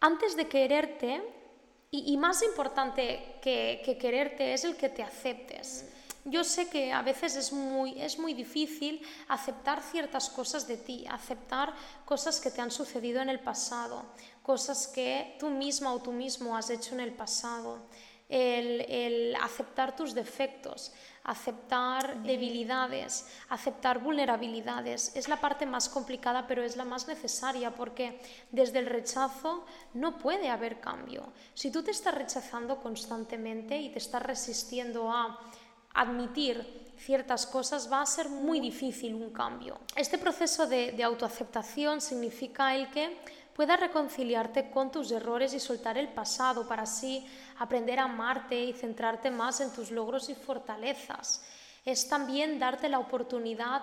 antes 0.00 0.34
de 0.34 0.48
quererte, 0.48 1.22
y, 1.92 2.16
más 2.16 2.42
importante 2.42 3.36
que, 3.40 3.96
quererte 4.00 4.54
es 4.54 4.64
el 4.64 4.74
que 4.74 4.88
te 4.88 5.04
aceptes. 5.04 5.88
Yo 6.24 6.42
sé 6.42 6.68
que 6.68 6.92
a 6.92 7.02
veces 7.02 7.36
es 7.36 7.52
muy, 7.52 8.02
es 8.02 8.18
muy 8.18 8.34
difícil 8.34 9.00
aceptar 9.28 9.80
ciertas 9.80 10.28
cosas 10.30 10.66
de 10.66 10.78
ti, 10.78 11.06
aceptar 11.08 11.72
cosas 12.04 12.40
que 12.40 12.50
te 12.50 12.60
han 12.60 12.72
sucedido 12.72 13.22
en 13.22 13.28
el 13.28 13.38
pasado, 13.38 14.04
cosas 14.42 14.88
que 14.88 15.36
tú 15.38 15.48
misma 15.48 15.92
o 15.92 16.02
tú 16.02 16.10
mismo 16.10 16.56
has 16.56 16.70
hecho 16.70 16.94
en 16.94 17.00
el 17.02 17.12
pasado, 17.12 17.86
el 18.28 19.36
aceptar 19.40 19.94
tus 19.94 20.12
defectos, 20.12 20.92
aceptar 21.28 22.22
debilidades, 22.22 23.26
aceptar 23.50 23.98
vulnerabilidades. 24.00 25.12
Es 25.14 25.28
la 25.28 25.38
parte 25.38 25.66
más 25.66 25.90
complicada, 25.90 26.46
pero 26.46 26.62
es 26.62 26.74
la 26.76 26.86
más 26.86 27.06
necesaria 27.06 27.70
porque 27.70 28.18
desde 28.50 28.78
el 28.78 28.86
rechazo 28.86 29.66
no 29.92 30.18
puede 30.18 30.48
haber 30.48 30.80
cambio. 30.80 31.32
Si 31.52 31.70
tú 31.70 31.82
te 31.82 31.90
estás 31.90 32.14
rechazando 32.14 32.80
constantemente 32.80 33.78
y 33.78 33.90
te 33.90 33.98
estás 33.98 34.22
resistiendo 34.22 35.12
a 35.12 35.38
admitir 35.92 36.88
ciertas 36.96 37.46
cosas, 37.46 37.92
va 37.92 38.00
a 38.00 38.06
ser 38.06 38.30
muy 38.30 38.58
difícil 38.58 39.14
un 39.14 39.30
cambio. 39.30 39.78
Este 39.94 40.16
proceso 40.16 40.66
de, 40.66 40.92
de 40.92 41.04
autoaceptación 41.04 42.00
significa 42.00 42.74
el 42.74 42.90
que 42.90 43.18
puedas 43.58 43.80
reconciliarte 43.80 44.70
con 44.70 44.92
tus 44.92 45.10
errores 45.10 45.52
y 45.52 45.58
soltar 45.58 45.98
el 45.98 46.06
pasado 46.06 46.68
para 46.68 46.84
así 46.84 47.26
aprender 47.58 47.98
a 47.98 48.04
amarte 48.04 48.54
y 48.54 48.72
centrarte 48.72 49.32
más 49.32 49.60
en 49.60 49.72
tus 49.72 49.90
logros 49.90 50.28
y 50.28 50.36
fortalezas. 50.36 51.42
Es 51.84 52.08
también 52.08 52.60
darte 52.60 52.88
la 52.88 53.00
oportunidad 53.00 53.82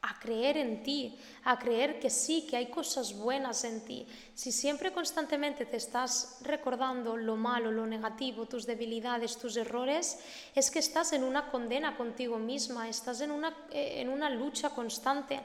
a 0.00 0.18
creer 0.18 0.56
en 0.56 0.82
ti, 0.82 1.20
a 1.44 1.58
creer 1.58 2.00
que 2.00 2.08
sí, 2.08 2.46
que 2.48 2.56
hay 2.56 2.70
cosas 2.70 3.14
buenas 3.14 3.64
en 3.64 3.84
ti. 3.84 4.06
Si 4.32 4.50
siempre 4.50 4.94
constantemente 4.94 5.66
te 5.66 5.76
estás 5.76 6.38
recordando 6.40 7.18
lo 7.18 7.36
malo, 7.36 7.70
lo 7.70 7.86
negativo, 7.86 8.46
tus 8.46 8.64
debilidades, 8.64 9.36
tus 9.36 9.58
errores, 9.58 10.18
es 10.54 10.70
que 10.70 10.78
estás 10.78 11.12
en 11.12 11.22
una 11.22 11.50
condena 11.50 11.98
contigo 11.98 12.38
misma, 12.38 12.88
estás 12.88 13.20
en 13.20 13.30
una, 13.30 13.54
eh, 13.70 14.00
en 14.00 14.08
una 14.08 14.30
lucha 14.30 14.70
constante. 14.70 15.38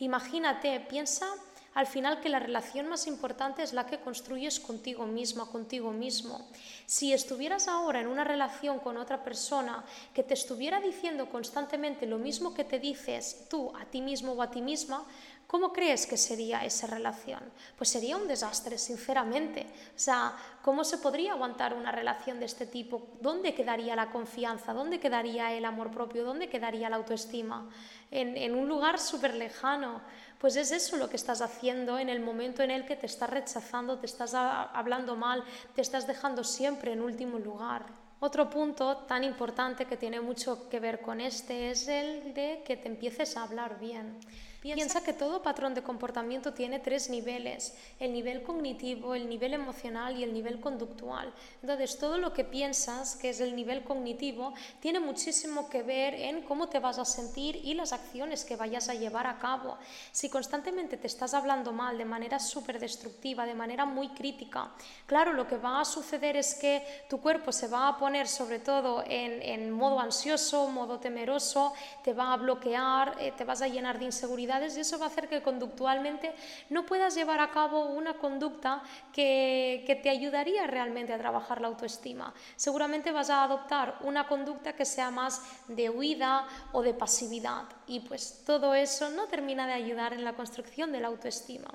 Imagínate, 0.00 0.78
piensa 0.80 1.26
al 1.74 1.86
final 1.86 2.20
que 2.20 2.28
la 2.28 2.38
relación 2.38 2.88
más 2.88 3.06
importante 3.06 3.62
es 3.62 3.72
la 3.72 3.86
que 3.86 4.00
construyes 4.00 4.60
contigo 4.60 5.06
misma, 5.06 5.50
contigo 5.50 5.92
mismo. 5.92 6.46
Si 6.86 7.12
estuvieras 7.12 7.68
ahora 7.68 8.00
en 8.00 8.08
una 8.08 8.24
relación 8.24 8.78
con 8.78 8.96
otra 8.96 9.24
persona 9.24 9.84
que 10.12 10.22
te 10.22 10.34
estuviera 10.34 10.80
diciendo 10.80 11.30
constantemente 11.30 12.06
lo 12.06 12.18
mismo 12.18 12.52
que 12.52 12.64
te 12.64 12.78
dices 12.78 13.46
tú 13.48 13.72
a 13.74 13.86
ti 13.86 14.02
mismo 14.02 14.32
o 14.32 14.42
a 14.42 14.50
ti 14.50 14.60
misma, 14.60 15.06
¿cómo 15.46 15.72
crees 15.72 16.06
que 16.06 16.16
sería 16.16 16.64
esa 16.64 16.86
relación? 16.86 17.40
Pues 17.76 17.88
sería 17.88 18.16
un 18.16 18.28
desastre, 18.28 18.76
sinceramente. 18.76 19.66
O 19.96 19.98
sea, 19.98 20.36
¿cómo 20.62 20.84
se 20.84 20.98
podría 20.98 21.32
aguantar 21.32 21.74
una 21.74 21.92
relación 21.92 22.38
de 22.38 22.46
este 22.46 22.66
tipo? 22.66 23.08
¿Dónde 23.20 23.54
quedaría 23.54 23.96
la 23.96 24.10
confianza? 24.10 24.72
¿Dónde 24.72 25.00
quedaría 25.00 25.52
el 25.52 25.64
amor 25.64 25.90
propio? 25.90 26.24
¿Dónde 26.24 26.48
quedaría 26.48 26.90
la 26.90 26.96
autoestima? 26.96 27.68
En, 28.12 28.54
un 28.54 28.68
lugar 28.68 28.98
súper 28.98 29.34
lejano. 29.34 30.02
Pues 30.38 30.56
es 30.56 30.70
eso 30.70 30.96
lo 30.96 31.08
que 31.08 31.16
estás 31.16 31.40
haciendo 31.40 31.98
en 31.98 32.08
el 32.08 32.20
momento 32.20 32.62
en 32.62 32.70
el 32.70 32.84
que 32.84 32.96
te 32.96 33.06
estás 33.06 33.30
rechazando, 33.30 33.98
te 33.98 34.06
estás 34.06 34.34
hablando 34.34 35.16
mal, 35.16 35.42
te 35.74 35.80
estás 35.80 36.06
dejando 36.06 36.44
siempre 36.44 36.92
en 36.92 37.00
último 37.00 37.38
lugar. 37.38 37.86
Otro 38.20 38.50
punto 38.50 38.98
tan 38.98 39.24
importante 39.24 39.86
que 39.86 39.96
tiene 39.96 40.20
mucho 40.20 40.68
que 40.68 40.78
ver 40.78 41.00
con 41.00 41.20
este 41.20 41.70
es 41.70 41.88
el 41.88 42.34
de 42.34 42.62
que 42.64 42.76
te 42.76 42.88
empieces 42.88 43.36
a 43.36 43.44
hablar 43.44 43.80
bien. 43.80 44.20
Piensa 44.62 45.02
que 45.02 45.12
todo 45.12 45.42
patrón 45.42 45.74
de 45.74 45.82
comportamiento 45.82 46.54
tiene 46.54 46.78
tres 46.78 47.10
niveles, 47.10 47.74
el 47.98 48.12
nivel 48.12 48.44
cognitivo, 48.44 49.16
el 49.16 49.28
nivel 49.28 49.54
emocional 49.54 50.16
y 50.16 50.22
el 50.22 50.32
nivel 50.32 50.60
conductual. 50.60 51.34
Entonces, 51.62 51.98
todo 51.98 52.16
lo 52.16 52.32
que 52.32 52.44
piensas, 52.44 53.16
que 53.16 53.30
es 53.30 53.40
el 53.40 53.56
nivel 53.56 53.82
cognitivo, 53.82 54.54
tiene 54.78 55.00
muchísimo 55.00 55.68
que 55.68 55.82
ver 55.82 56.14
en 56.14 56.42
cómo 56.42 56.68
te 56.68 56.78
vas 56.78 57.00
a 57.00 57.04
sentir 57.04 57.56
y 57.56 57.74
las 57.74 57.92
acciones 57.92 58.44
que 58.44 58.54
vayas 58.54 58.88
a 58.88 58.94
llevar 58.94 59.26
a 59.26 59.40
cabo. 59.40 59.78
Si 60.12 60.28
constantemente 60.28 60.96
te 60.96 61.08
estás 61.08 61.34
hablando 61.34 61.72
mal 61.72 61.98
de 61.98 62.04
manera 62.04 62.38
súper 62.38 62.78
destructiva, 62.78 63.44
de 63.44 63.54
manera 63.54 63.84
muy 63.84 64.10
crítica, 64.10 64.70
claro, 65.06 65.32
lo 65.32 65.48
que 65.48 65.56
va 65.56 65.80
a 65.80 65.84
suceder 65.84 66.36
es 66.36 66.54
que 66.54 66.86
tu 67.10 67.20
cuerpo 67.20 67.50
se 67.50 67.66
va 67.66 67.88
a 67.88 67.98
poner 67.98 68.28
sobre 68.28 68.60
todo 68.60 69.02
en, 69.08 69.42
en 69.42 69.72
modo 69.72 69.98
ansioso, 69.98 70.68
modo 70.68 71.00
temeroso, 71.00 71.72
te 72.04 72.12
va 72.12 72.32
a 72.32 72.36
bloquear, 72.36 73.16
eh, 73.18 73.32
te 73.36 73.42
vas 73.42 73.60
a 73.60 73.66
llenar 73.66 73.98
de 73.98 74.04
inseguridad 74.04 74.51
y 74.60 74.80
eso 74.80 74.98
va 74.98 75.06
a 75.06 75.08
hacer 75.08 75.28
que 75.28 75.42
conductualmente 75.42 76.34
no 76.68 76.84
puedas 76.84 77.14
llevar 77.14 77.40
a 77.40 77.50
cabo 77.50 77.86
una 77.86 78.14
conducta 78.14 78.82
que, 79.12 79.82
que 79.86 79.96
te 79.96 80.10
ayudaría 80.10 80.66
realmente 80.66 81.12
a 81.12 81.18
trabajar 81.18 81.60
la 81.60 81.68
autoestima. 81.68 82.34
Seguramente 82.56 83.12
vas 83.12 83.30
a 83.30 83.44
adoptar 83.44 83.96
una 84.02 84.28
conducta 84.28 84.74
que 84.74 84.84
sea 84.84 85.10
más 85.10 85.42
de 85.68 85.88
huida 85.88 86.46
o 86.72 86.82
de 86.82 86.92
pasividad 86.92 87.64
y 87.86 88.00
pues 88.00 88.42
todo 88.44 88.74
eso 88.74 89.10
no 89.10 89.26
termina 89.26 89.66
de 89.66 89.72
ayudar 89.72 90.12
en 90.12 90.24
la 90.24 90.34
construcción 90.34 90.92
de 90.92 91.00
la 91.00 91.08
autoestima. 91.08 91.70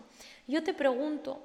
Yo 0.47 0.63
te 0.63 0.73
pregunto, 0.73 1.41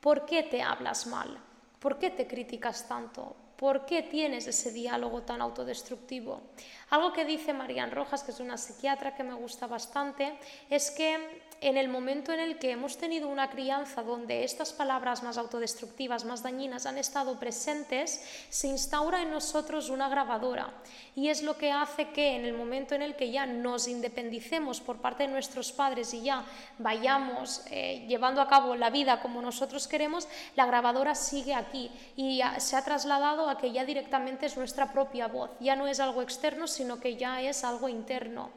¿por 0.00 0.26
qué 0.26 0.44
te 0.44 0.62
hablas 0.62 1.06
mal? 1.06 1.38
¿Por 1.80 1.98
qué 1.98 2.10
te 2.10 2.26
criticas 2.26 2.86
tanto? 2.86 3.47
¿Por 3.58 3.86
qué 3.86 4.04
tienes 4.04 4.46
ese 4.46 4.70
diálogo 4.70 5.22
tan 5.22 5.42
autodestructivo? 5.42 6.42
Algo 6.90 7.12
que 7.12 7.24
dice 7.24 7.52
Marian 7.52 7.90
Rojas, 7.90 8.22
que 8.22 8.30
es 8.30 8.38
una 8.38 8.56
psiquiatra 8.56 9.16
que 9.16 9.24
me 9.24 9.34
gusta 9.34 9.66
bastante, 9.66 10.38
es 10.70 10.92
que 10.92 11.42
en 11.60 11.76
el 11.76 11.88
momento 11.88 12.32
en 12.32 12.40
el 12.40 12.58
que 12.58 12.70
hemos 12.70 12.96
tenido 12.96 13.28
una 13.28 13.50
crianza 13.50 14.02
donde 14.02 14.44
estas 14.44 14.72
palabras 14.72 15.22
más 15.22 15.38
autodestructivas, 15.38 16.24
más 16.24 16.42
dañinas 16.42 16.86
han 16.86 16.98
estado 16.98 17.38
presentes, 17.38 18.22
se 18.48 18.68
instaura 18.68 19.22
en 19.22 19.30
nosotros 19.30 19.90
una 19.90 20.08
grabadora 20.08 20.72
y 21.16 21.28
es 21.28 21.42
lo 21.42 21.56
que 21.56 21.72
hace 21.72 22.10
que 22.10 22.36
en 22.36 22.44
el 22.44 22.54
momento 22.54 22.94
en 22.94 23.02
el 23.02 23.16
que 23.16 23.30
ya 23.30 23.46
nos 23.46 23.88
independicemos 23.88 24.80
por 24.80 24.98
parte 24.98 25.24
de 25.24 25.32
nuestros 25.32 25.72
padres 25.72 26.14
y 26.14 26.22
ya 26.22 26.44
vayamos 26.78 27.62
eh, 27.70 28.04
llevando 28.08 28.40
a 28.40 28.48
cabo 28.48 28.76
la 28.76 28.90
vida 28.90 29.20
como 29.20 29.42
nosotros 29.42 29.88
queremos, 29.88 30.28
la 30.54 30.66
grabadora 30.66 31.14
sigue 31.14 31.54
aquí 31.54 31.90
y 32.16 32.40
se 32.58 32.76
ha 32.76 32.84
trasladado 32.84 33.48
a 33.48 33.58
que 33.58 33.72
ya 33.72 33.84
directamente 33.84 34.46
es 34.46 34.56
nuestra 34.56 34.92
propia 34.92 35.26
voz, 35.26 35.50
ya 35.60 35.74
no 35.74 35.86
es 35.86 35.98
algo 35.98 36.22
externo, 36.22 36.66
sino 36.66 37.00
que 37.00 37.16
ya 37.16 37.42
es 37.42 37.64
algo 37.64 37.88
interno. 37.88 38.50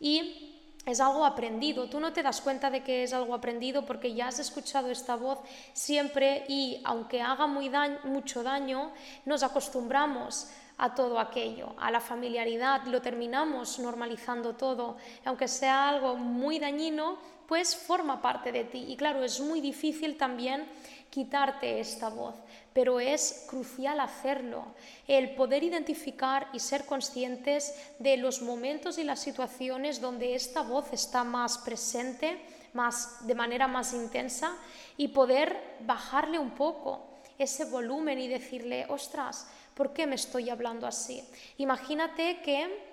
Y 0.00 0.49
es 0.86 1.00
algo 1.00 1.24
aprendido. 1.24 1.88
Tú 1.88 2.00
no 2.00 2.12
te 2.12 2.22
das 2.22 2.40
cuenta 2.40 2.70
de 2.70 2.82
que 2.82 3.02
es 3.02 3.12
algo 3.12 3.34
aprendido 3.34 3.84
porque 3.84 4.14
ya 4.14 4.28
has 4.28 4.38
escuchado 4.38 4.90
esta 4.90 5.16
voz 5.16 5.38
siempre 5.72 6.44
y 6.48 6.80
aunque 6.84 7.20
haga 7.20 7.46
muy 7.46 7.70
mucho 8.04 8.42
daño, 8.42 8.92
nos 9.24 9.42
acostumbramos 9.42 10.48
a 10.78 10.94
todo 10.94 11.20
aquello, 11.20 11.74
a 11.78 11.90
la 11.90 12.00
familiaridad, 12.00 12.84
lo 12.84 13.02
terminamos 13.02 13.78
normalizando 13.78 14.54
todo, 14.54 14.96
aunque 15.26 15.46
sea 15.46 15.90
algo 15.90 16.16
muy 16.16 16.58
dañino, 16.58 17.18
pues 17.46 17.76
forma 17.76 18.22
parte 18.22 18.50
de 18.50 18.64
ti. 18.64 18.86
Y 18.88 18.96
claro, 18.96 19.22
es 19.22 19.40
muy 19.40 19.60
difícil 19.60 20.16
también 20.16 20.66
quitarte 21.10 21.80
esta 21.80 22.08
voz, 22.08 22.34
pero 22.72 23.00
es 23.00 23.46
crucial 23.48 24.00
hacerlo, 24.00 24.64
el 25.08 25.34
poder 25.34 25.62
identificar 25.64 26.48
y 26.52 26.60
ser 26.60 26.84
conscientes 26.86 27.74
de 27.98 28.16
los 28.16 28.42
momentos 28.42 28.98
y 28.98 29.04
las 29.04 29.20
situaciones 29.20 30.00
donde 30.00 30.34
esta 30.34 30.62
voz 30.62 30.92
está 30.92 31.24
más 31.24 31.58
presente, 31.58 32.40
más, 32.72 33.26
de 33.26 33.34
manera 33.34 33.66
más 33.66 33.92
intensa, 33.92 34.56
y 34.96 35.08
poder 35.08 35.78
bajarle 35.80 36.38
un 36.38 36.52
poco 36.52 37.08
ese 37.38 37.64
volumen 37.64 38.18
y 38.18 38.28
decirle, 38.28 38.86
ostras, 38.88 39.48
¿por 39.74 39.92
qué 39.92 40.06
me 40.06 40.14
estoy 40.14 40.50
hablando 40.50 40.86
así? 40.86 41.24
Imagínate 41.58 42.40
que 42.42 42.90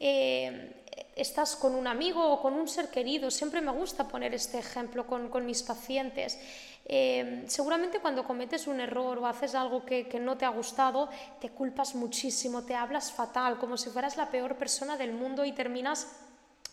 eh, 0.00 0.84
estás 1.16 1.56
con 1.56 1.74
un 1.74 1.86
amigo 1.86 2.24
o 2.24 2.40
con 2.40 2.54
un 2.54 2.68
ser 2.68 2.90
querido, 2.90 3.30
siempre 3.30 3.60
me 3.60 3.72
gusta 3.72 4.06
poner 4.06 4.34
este 4.34 4.58
ejemplo 4.58 5.06
con, 5.06 5.44
mis 5.44 5.62
pacientes. 5.62 6.38
Eh, 6.90 7.44
seguramente 7.48 8.00
cuando 8.00 8.24
cometes 8.24 8.66
un 8.66 8.80
error 8.80 9.18
o 9.18 9.26
haces 9.26 9.54
algo 9.54 9.84
que, 9.84 10.08
no 10.18 10.38
te 10.38 10.46
ha 10.46 10.48
gustado, 10.48 11.10
te 11.38 11.50
culpas 11.50 11.94
muchísimo, 11.94 12.64
te 12.64 12.74
hablas 12.74 13.12
fatal, 13.12 13.58
como 13.58 13.76
si 13.76 13.90
fueras 13.90 14.16
la 14.16 14.30
peor 14.30 14.56
persona 14.56 14.96
del 14.96 15.12
mundo 15.12 15.44
y 15.44 15.52
terminas 15.52 16.10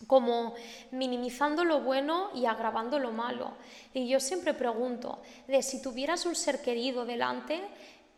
como 0.06 0.54
minimizando 0.90 1.64
lo 1.64 1.80
bueno 1.80 2.30
y 2.34 2.46
agravando 2.46 2.98
lo 2.98 3.12
malo. 3.12 3.52
Y 3.92 4.08
yo 4.08 4.18
siempre 4.18 4.54
pregunto, 4.54 5.20
de 5.46 5.62
si 5.62 5.82
tuvieras 5.82 6.24
un 6.24 6.34
ser 6.34 6.62
querido 6.62 7.04
delante, 7.04 7.62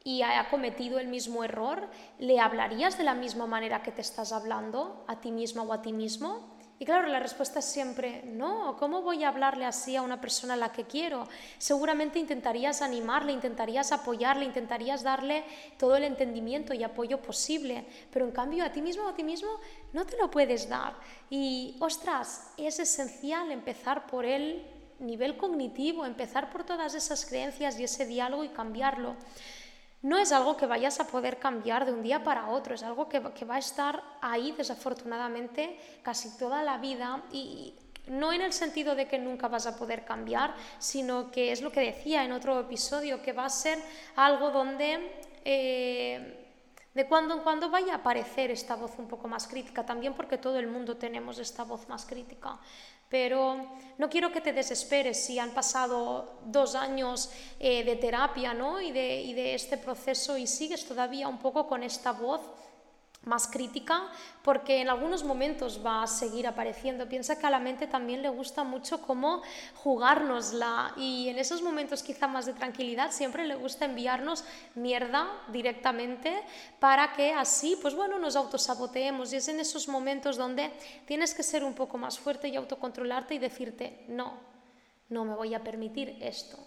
y 0.04 0.22
ha 0.22 0.48
cometido 0.48 0.98
el 0.98 1.08
mismo 1.08 1.44
error, 1.44 1.86
¿le 2.18 2.40
hablarías 2.40 2.96
de 2.96 3.04
la 3.04 3.14
misma 3.14 3.46
manera 3.46 3.82
que 3.82 3.92
te 3.92 4.00
estás 4.00 4.32
hablando 4.32 5.04
a 5.06 5.20
ti 5.20 5.30
misma 5.30 5.64
o 5.64 5.72
a 5.72 5.82
ti 5.82 5.92
mismo? 5.92 6.57
Y 6.80 6.84
claro, 6.84 7.08
la 7.08 7.18
respuesta 7.18 7.58
es 7.58 7.64
siempre, 7.64 8.22
no, 8.24 8.76
¿cómo 8.78 9.02
voy 9.02 9.24
a 9.24 9.28
hablarle 9.28 9.64
así 9.64 9.96
a 9.96 10.02
una 10.02 10.20
persona 10.20 10.54
a 10.54 10.56
la 10.56 10.70
que 10.70 10.84
quiero? 10.84 11.26
Seguramente 11.58 12.20
intentarías 12.20 12.82
animarle, 12.82 13.32
intentarías 13.32 13.90
apoyarle, 13.90 14.44
intentarías 14.44 15.02
darle 15.02 15.44
todo 15.76 15.96
el 15.96 16.04
entendimiento 16.04 16.72
y 16.74 16.84
apoyo 16.84 17.20
posible, 17.20 17.84
pero 18.12 18.26
en 18.26 18.30
cambio 18.30 18.64
a 18.64 18.70
ti 18.70 18.80
mismo 18.80 19.04
o 19.04 19.08
a 19.08 19.14
ti 19.14 19.24
mismo 19.24 19.50
no 19.92 20.06
te 20.06 20.16
lo 20.18 20.30
puedes 20.30 20.68
dar. 20.68 20.94
Y, 21.30 21.76
ostras, 21.80 22.52
es 22.56 22.78
esencial 22.78 23.50
empezar 23.50 24.06
por 24.06 24.24
el 24.24 24.64
nivel 25.00 25.36
cognitivo, 25.36 26.06
empezar 26.06 26.48
por 26.48 26.62
todas 26.62 26.94
esas 26.94 27.26
creencias 27.26 27.78
y 27.80 27.84
ese 27.84 28.06
diálogo 28.06 28.44
y 28.44 28.50
cambiarlo 28.50 29.16
no 30.02 30.18
es 30.18 30.32
algo 30.32 30.56
que 30.56 30.66
vayas 30.66 31.00
a 31.00 31.06
poder 31.06 31.38
cambiar 31.38 31.84
de 31.84 31.92
un 31.92 32.02
día 32.02 32.22
para 32.22 32.48
otro, 32.48 32.74
es 32.74 32.82
algo 32.82 33.08
que, 33.08 33.18
va 33.20 33.56
a 33.56 33.58
estar 33.58 34.02
ahí 34.20 34.52
desafortunadamente 34.52 35.78
casi 36.02 36.36
toda 36.36 36.62
la 36.62 36.78
vida 36.78 37.24
y 37.32 37.74
no 38.06 38.32
en 38.32 38.40
el 38.40 38.52
sentido 38.52 38.94
de 38.94 39.06
que 39.06 39.18
nunca 39.18 39.48
vas 39.48 39.66
a 39.66 39.76
poder 39.76 40.04
cambiar, 40.04 40.54
sino 40.78 41.30
que 41.30 41.52
es 41.52 41.60
lo 41.60 41.72
que 41.72 41.80
decía 41.80 42.24
en 42.24 42.32
otro 42.32 42.58
episodio, 42.60 43.22
que 43.22 43.32
va 43.32 43.46
a 43.46 43.50
ser 43.50 43.78
algo 44.16 44.50
donde... 44.50 45.20
Eh, 45.44 46.44
de 46.94 47.06
cuando 47.06 47.34
en 47.34 47.42
cuando 47.42 47.70
vaya 47.70 47.92
a 47.92 47.96
aparecer 47.98 48.50
esta 48.50 48.74
voz 48.74 48.98
un 48.98 49.06
poco 49.06 49.28
más 49.28 49.46
crítica, 49.46 49.86
también 49.86 50.14
porque 50.14 50.36
todo 50.36 50.58
el 50.58 50.66
mundo 50.66 50.96
tenemos 50.96 51.38
esta 51.38 51.62
voz 51.62 51.88
más 51.88 52.04
crítica. 52.04 52.58
Pero 53.08 53.78
no 53.96 54.10
quiero 54.10 54.30
que 54.30 54.40
te 54.40 54.52
desesperes 54.52 55.24
si 55.24 55.38
han 55.38 55.50
pasado 55.50 56.40
dos 56.44 56.74
años 56.74 57.30
eh, 57.58 57.84
de 57.84 57.96
terapia 57.96 58.54
¿no? 58.54 58.80
y, 58.80 58.92
de, 58.92 59.22
y 59.22 59.32
de 59.32 59.54
este 59.54 59.78
proceso 59.78 60.36
y 60.36 60.46
sigues 60.46 60.84
todavía 60.86 61.26
un 61.26 61.38
poco 61.38 61.66
con 61.66 61.82
esta 61.82 62.12
voz 62.12 62.40
más 63.28 63.46
crítica, 63.46 64.08
porque 64.42 64.80
en 64.80 64.88
algunos 64.88 65.22
momentos 65.22 65.80
va 65.84 66.02
a 66.02 66.06
seguir 66.06 66.46
apareciendo. 66.46 67.08
Piensa 67.08 67.38
que 67.38 67.46
a 67.46 67.50
la 67.50 67.60
mente 67.60 67.86
también 67.86 68.22
le 68.22 68.30
gusta 68.30 68.64
mucho 68.64 69.02
cómo 69.02 69.42
jugárnosla 69.76 70.94
y 70.96 71.28
en 71.28 71.38
esos 71.38 71.62
momentos 71.62 72.02
quizá 72.02 72.26
más 72.26 72.46
de 72.46 72.54
tranquilidad 72.54 73.12
siempre 73.12 73.46
le 73.46 73.54
gusta 73.54 73.84
enviarnos 73.84 74.44
mierda 74.74 75.28
directamente 75.48 76.42
para 76.80 77.12
que 77.12 77.32
así, 77.32 77.78
pues 77.80 77.94
bueno, 77.94 78.18
nos 78.18 78.34
autosaboteemos 78.34 79.32
y 79.32 79.36
es 79.36 79.48
en 79.48 79.60
esos 79.60 79.86
momentos 79.88 80.36
donde 80.36 80.72
tienes 81.06 81.34
que 81.34 81.42
ser 81.42 81.62
un 81.62 81.74
poco 81.74 81.98
más 81.98 82.18
fuerte 82.18 82.48
y 82.48 82.56
autocontrolarte 82.56 83.34
y 83.34 83.38
decirte, 83.38 84.04
no, 84.08 84.32
no 85.10 85.24
me 85.24 85.34
voy 85.34 85.54
a 85.54 85.62
permitir 85.62 86.16
esto 86.20 86.58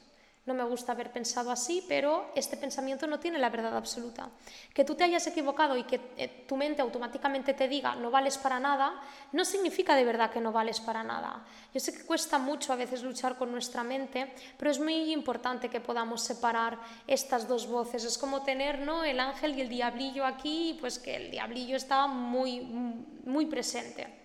no 0.46 0.56
me 0.56 0.64
gusta 0.64 0.94
haber 0.94 1.12
pensado 1.12 1.52
así, 1.52 1.86
pero 1.88 2.32
este 2.36 2.58
pensamiento 2.58 3.06
no 3.06 3.20
tiene 3.20 3.38
la 3.38 3.52
verdad 3.52 3.78
absoluta. 3.78 4.30
Que 4.74 4.84
tú 4.84 4.96
te 4.96 5.04
hayas 5.04 5.28
equivocado 5.28 5.78
y 5.78 5.84
que 5.84 6.02
eh, 6.18 6.46
tu 6.48 6.58
mente 6.58 6.82
automáticamente 6.82 7.54
te 7.54 7.68
diga 7.68 7.96
no 7.96 8.10
vales 8.10 8.40
para 8.40 8.60
nada, 8.60 9.00
no 9.34 9.46
significa 9.46 9.96
de 9.96 10.04
verdad 10.04 10.32
que 10.32 10.42
no 10.42 10.52
vales 10.52 10.80
para 10.80 11.04
nada. 11.04 11.46
Yo 11.74 11.80
sé 11.80 11.94
que 11.94 12.06
cuesta 12.06 12.40
mucho 12.40 12.74
a 12.74 12.76
veces 12.76 13.04
luchar 13.04 13.38
con 13.38 13.52
nuestra 13.52 13.84
mente, 13.84 14.34
pero 14.58 14.72
es 14.72 14.80
muy 14.80 15.14
importante 15.14 15.70
que 15.70 15.80
podamos 15.80 16.22
separar 16.24 16.80
estas 17.06 17.48
dos 17.48 17.68
voces. 17.68 18.04
Es 18.04 18.18
como 18.18 18.42
tener 18.42 18.80
¿no? 18.80 19.04
el 19.04 19.20
ángel 19.20 19.56
y 19.56 19.62
el 19.62 19.70
diablillo 19.70 20.26
aquí, 20.26 20.76
pues 20.80 20.98
que 20.98 21.18
el 21.18 21.30
diablillo 21.30 21.78
está 21.78 22.08
muy, 22.08 22.62
muy 22.62 23.46
presente. 23.46 24.22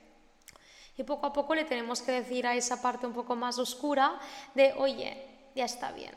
Y 0.97 1.03
poco 1.03 1.27
a 1.27 1.33
poco 1.35 1.55
le 1.55 1.65
tenemos 1.65 2.01
que 2.01 2.13
decir 2.13 2.47
a 2.47 2.55
esa 2.55 2.81
parte 2.81 3.07
un 3.07 3.13
poco 3.13 3.37
más 3.37 3.59
oscura 3.59 4.19
de, 4.55 4.73
oye, 4.79 5.36
ya 5.57 5.65
está 5.65 5.91
bien. 5.91 6.15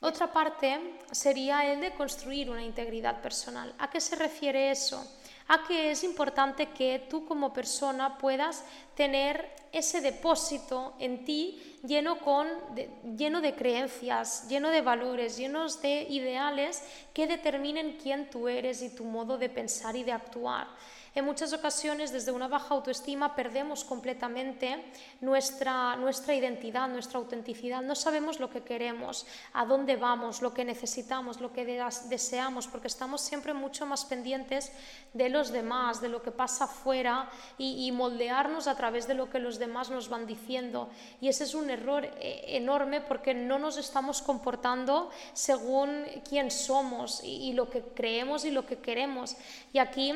Otra 0.00 0.32
parte 0.32 0.98
sería 1.10 1.70
el 1.70 1.80
de 1.80 1.92
construir 1.92 2.50
una 2.50 2.62
integridad 2.62 3.20
personal. 3.20 3.74
¿A 3.78 3.90
qué 3.90 4.00
se 4.00 4.16
refiere 4.16 4.70
eso? 4.70 5.04
A 5.48 5.66
que 5.66 5.90
es 5.90 6.04
importante 6.04 6.70
que 6.70 7.06
tú 7.10 7.26
como 7.26 7.52
persona 7.52 8.16
puedas 8.16 8.64
tener 8.98 9.48
ese 9.70 10.00
depósito 10.00 10.94
en 10.98 11.24
ti 11.24 11.78
lleno, 11.86 12.18
con, 12.18 12.48
de, 12.74 12.90
lleno 13.16 13.40
de 13.40 13.54
creencias, 13.54 14.48
lleno 14.48 14.70
de 14.70 14.82
valores, 14.82 15.36
llenos 15.36 15.80
de 15.80 16.02
ideales 16.10 16.82
que 17.14 17.28
determinen 17.28 17.96
quién 18.02 18.28
tú 18.28 18.48
eres 18.48 18.82
y 18.82 18.90
tu 18.90 19.04
modo 19.04 19.38
de 19.38 19.50
pensar 19.50 19.94
y 19.94 20.02
de 20.02 20.10
actuar. 20.10 20.66
En 21.14 21.24
muchas 21.24 21.52
ocasiones, 21.52 22.12
desde 22.12 22.30
una 22.30 22.46
baja 22.46 22.74
autoestima, 22.74 23.34
perdemos 23.34 23.82
completamente 23.82 24.84
nuestra, 25.20 25.96
nuestra 25.96 26.34
identidad, 26.34 26.88
nuestra 26.88 27.18
autenticidad. 27.18 27.82
No 27.82 27.96
sabemos 27.96 28.38
lo 28.38 28.50
que 28.50 28.62
queremos, 28.62 29.26
a 29.52 29.64
dónde 29.64 29.96
vamos, 29.96 30.42
lo 30.42 30.54
que 30.54 30.64
necesitamos, 30.64 31.40
lo 31.40 31.52
que 31.52 31.64
deseamos, 31.64 32.68
porque 32.68 32.86
estamos 32.86 33.20
siempre 33.20 33.52
mucho 33.52 33.84
más 33.84 34.04
pendientes 34.04 34.70
de 35.12 35.28
los 35.28 35.50
demás, 35.50 36.00
de 36.00 36.08
lo 36.08 36.22
que 36.22 36.30
pasa 36.30 36.64
afuera 36.64 37.28
y, 37.56 37.86
y 37.86 37.90
moldearnos 37.90 38.68
a 38.68 38.76
través 38.76 38.87
de 38.90 39.14
lo 39.14 39.28
que 39.28 39.38
los 39.38 39.58
demás 39.58 39.90
nos 39.90 40.08
van 40.08 40.26
diciendo. 40.26 40.88
Y 41.20 41.28
ese 41.28 41.44
es 41.44 41.54
un 41.54 41.70
error 41.70 42.04
eh, 42.04 42.44
enorme 42.48 43.00
porque 43.00 43.34
no 43.34 43.58
nos 43.58 43.76
estamos 43.76 44.22
comportando 44.22 45.10
según 45.34 46.04
quién 46.28 46.50
somos 46.50 47.22
y 47.22 47.52
lo 47.52 47.68
que 47.68 47.82
creemos 47.82 48.44
y 48.44 48.50
lo 48.50 48.64
que 48.64 48.78
queremos. 48.78 49.36
Y 49.72 49.78
aquí 49.78 50.14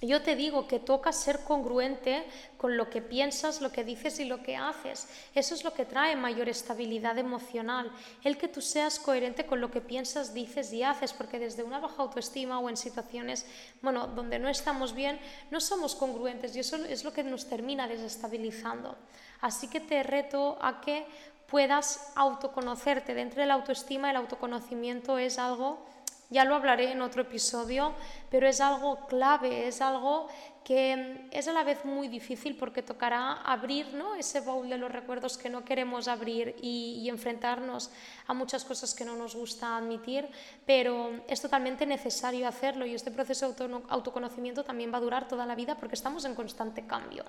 yo 0.00 0.22
te 0.22 0.36
digo 0.36 0.66
que 0.66 0.78
toca 0.78 1.12
ser 1.12 1.40
congruente 1.44 2.24
con 2.58 2.76
lo 2.76 2.90
que 2.90 3.00
piensas, 3.00 3.60
lo 3.60 3.72
que 3.72 3.84
dices 3.84 4.20
y 4.20 4.24
lo 4.24 4.42
que 4.42 4.56
haces. 4.56 5.08
Eso 5.34 5.54
es 5.54 5.64
lo 5.64 5.72
que 5.72 5.84
trae 5.84 6.16
mayor 6.16 6.48
estabilidad 6.48 7.18
emocional, 7.18 7.90
el 8.22 8.36
que 8.36 8.48
tú 8.48 8.60
seas 8.60 8.98
coherente 8.98 9.46
con 9.46 9.60
lo 9.60 9.70
que 9.70 9.80
piensas, 9.80 10.34
dices 10.34 10.72
y 10.72 10.82
haces, 10.82 11.12
porque 11.12 11.38
desde 11.38 11.62
una 11.62 11.78
baja 11.78 12.02
autoestima 12.02 12.58
o 12.58 12.68
en 12.68 12.76
situaciones, 12.76 13.46
bueno, 13.82 14.06
donde 14.06 14.38
no 14.38 14.48
estamos 14.48 14.94
bien, 14.94 15.18
no 15.50 15.60
somos 15.60 15.94
congruentes 15.94 16.54
y 16.56 16.60
eso 16.60 16.76
es 16.76 17.04
lo 17.04 17.12
que 17.12 17.24
nos 17.24 17.46
termina 17.48 17.88
desestabilizando. 17.88 18.96
Así 19.40 19.68
que 19.68 19.80
te 19.80 20.02
reto 20.02 20.58
a 20.60 20.80
que 20.80 21.06
puedas 21.46 22.12
autoconocerte. 22.14 23.14
Dentro 23.14 23.40
de 23.40 23.46
la 23.46 23.54
autoestima, 23.54 24.10
el 24.10 24.16
autoconocimiento 24.16 25.18
es 25.18 25.38
algo 25.38 25.86
ya 26.30 26.44
lo 26.44 26.54
hablaré 26.54 26.92
en 26.92 27.02
otro 27.02 27.22
episodio, 27.22 27.94
pero 28.30 28.48
es 28.48 28.60
algo 28.60 29.06
clave, 29.06 29.68
es 29.68 29.80
algo 29.80 30.28
que 30.64 31.28
es 31.30 31.46
a 31.46 31.52
la 31.52 31.62
vez 31.62 31.84
muy 31.84 32.08
difícil 32.08 32.56
porque 32.56 32.82
tocará 32.82 33.34
abrir 33.42 33.92
¿no? 33.92 34.14
ese 34.14 34.40
baúl 34.40 34.70
de 34.70 34.78
los 34.78 34.90
recuerdos 34.90 35.36
que 35.36 35.50
no 35.50 35.62
queremos 35.62 36.08
abrir 36.08 36.56
y, 36.60 37.06
enfrentarnos 37.08 37.90
a 38.26 38.34
muchas 38.34 38.64
cosas 38.64 38.94
que 38.94 39.04
no 39.04 39.14
nos 39.14 39.36
gusta 39.36 39.76
admitir, 39.76 40.26
pero 40.64 41.10
es 41.28 41.40
totalmente 41.40 41.84
necesario 41.84 42.48
hacerlo 42.48 42.86
y 42.86 42.94
este 42.94 43.10
proceso 43.10 43.52
de 43.52 43.82
autoconocimiento 43.88 44.64
también 44.64 44.92
va 44.92 44.96
a 44.96 45.02
durar 45.02 45.28
toda 45.28 45.44
la 45.44 45.54
vida 45.54 45.76
porque 45.76 45.94
estamos 45.94 46.24
en 46.24 46.34
constante 46.34 46.86
cambio. 46.86 47.24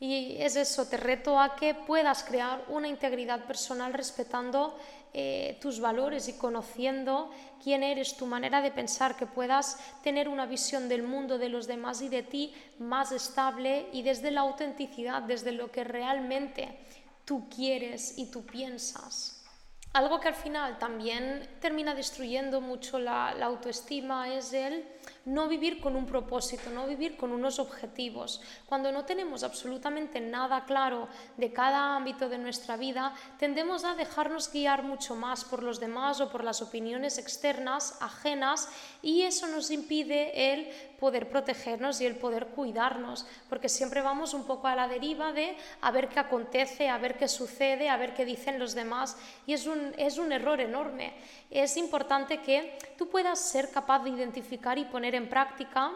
Y 0.00 0.36
es 0.40 0.56
eso, 0.56 0.86
te 0.86 0.96
reto 0.96 1.38
a 1.38 1.54
que 1.54 1.74
puedas 1.74 2.24
crear 2.24 2.64
una 2.68 2.88
integridad 2.88 3.44
personal 3.44 3.92
respetando 3.92 4.74
eh, 5.12 5.58
tus 5.60 5.80
valores 5.80 6.28
y 6.28 6.34
conociendo 6.34 7.30
quién 7.62 7.82
eres, 7.82 8.16
tu 8.16 8.26
manera 8.26 8.62
de 8.62 8.70
pensar, 8.70 9.16
que 9.16 9.26
puedas 9.26 9.78
tener 10.02 10.28
una 10.28 10.46
visión 10.46 10.88
del 10.88 11.02
mundo, 11.02 11.38
de 11.38 11.48
los 11.48 11.66
demás 11.66 12.00
y 12.00 12.08
de 12.08 12.22
ti 12.22 12.54
más 12.78 13.10
estable 13.10 13.88
y 13.92 14.02
desde 14.02 14.30
la 14.30 14.42
autenticidad, 14.42 15.22
desde 15.22 15.52
lo 15.52 15.70
que 15.72 15.84
realmente 15.84 16.78
tú 17.24 17.48
quieres 17.48 18.18
y 18.18 18.30
tú 18.30 18.46
piensas. 18.46 19.44
Algo 19.92 20.20
que 20.20 20.28
al 20.28 20.36
final 20.36 20.78
también 20.78 21.48
termina 21.60 21.94
destruyendo 21.94 22.60
mucho 22.60 23.00
la, 23.00 23.34
la 23.34 23.46
autoestima 23.46 24.32
es 24.32 24.52
el 24.52 24.84
no 25.30 25.46
vivir 25.46 25.80
con 25.80 25.94
un 25.94 26.06
propósito, 26.06 26.70
no 26.70 26.86
vivir 26.86 27.16
con 27.16 27.30
unos 27.30 27.58
objetivos. 27.58 28.42
Cuando 28.66 28.90
no 28.90 29.04
tenemos 29.04 29.44
absolutamente 29.44 30.20
nada 30.20 30.64
claro 30.64 31.08
de 31.36 31.52
cada 31.52 31.94
ámbito 31.94 32.28
de 32.28 32.38
nuestra 32.38 32.76
vida, 32.76 33.14
tendemos 33.38 33.84
a 33.84 33.94
dejarnos 33.94 34.52
guiar 34.52 34.82
mucho 34.82 35.14
más 35.14 35.44
por 35.44 35.62
los 35.62 35.78
demás 35.78 36.20
o 36.20 36.30
por 36.30 36.42
las 36.42 36.60
opiniones 36.62 37.16
externas, 37.16 37.96
ajenas, 38.00 38.68
y 39.02 39.22
eso 39.22 39.46
nos 39.46 39.70
impide 39.70 40.52
el 40.52 40.68
poder 40.98 41.30
protegernos 41.30 42.00
y 42.00 42.06
el 42.06 42.16
poder 42.16 42.48
cuidarnos, 42.48 43.24
porque 43.48 43.68
siempre 43.68 44.02
vamos 44.02 44.34
un 44.34 44.44
poco 44.44 44.66
a 44.66 44.74
la 44.74 44.88
deriva 44.88 45.32
de 45.32 45.56
a 45.80 45.90
ver 45.92 46.08
qué 46.08 46.20
acontece, 46.20 46.88
a 46.88 46.98
ver 46.98 47.16
qué 47.16 47.28
sucede, 47.28 47.88
a 47.88 47.96
ver 47.96 48.14
qué 48.14 48.24
dicen 48.24 48.58
los 48.58 48.74
demás, 48.74 49.16
y 49.46 49.54
es 49.54 49.66
un, 49.66 49.94
es 49.96 50.18
un 50.18 50.32
error 50.32 50.60
enorme. 50.60 51.14
Es 51.50 51.76
importante 51.76 52.38
que 52.42 52.78
tú 52.98 53.08
puedas 53.08 53.40
ser 53.40 53.70
capaz 53.70 54.00
de 54.04 54.10
identificar 54.10 54.78
y 54.78 54.84
poner 54.84 55.14
en 55.14 55.19
práctica 55.28 55.92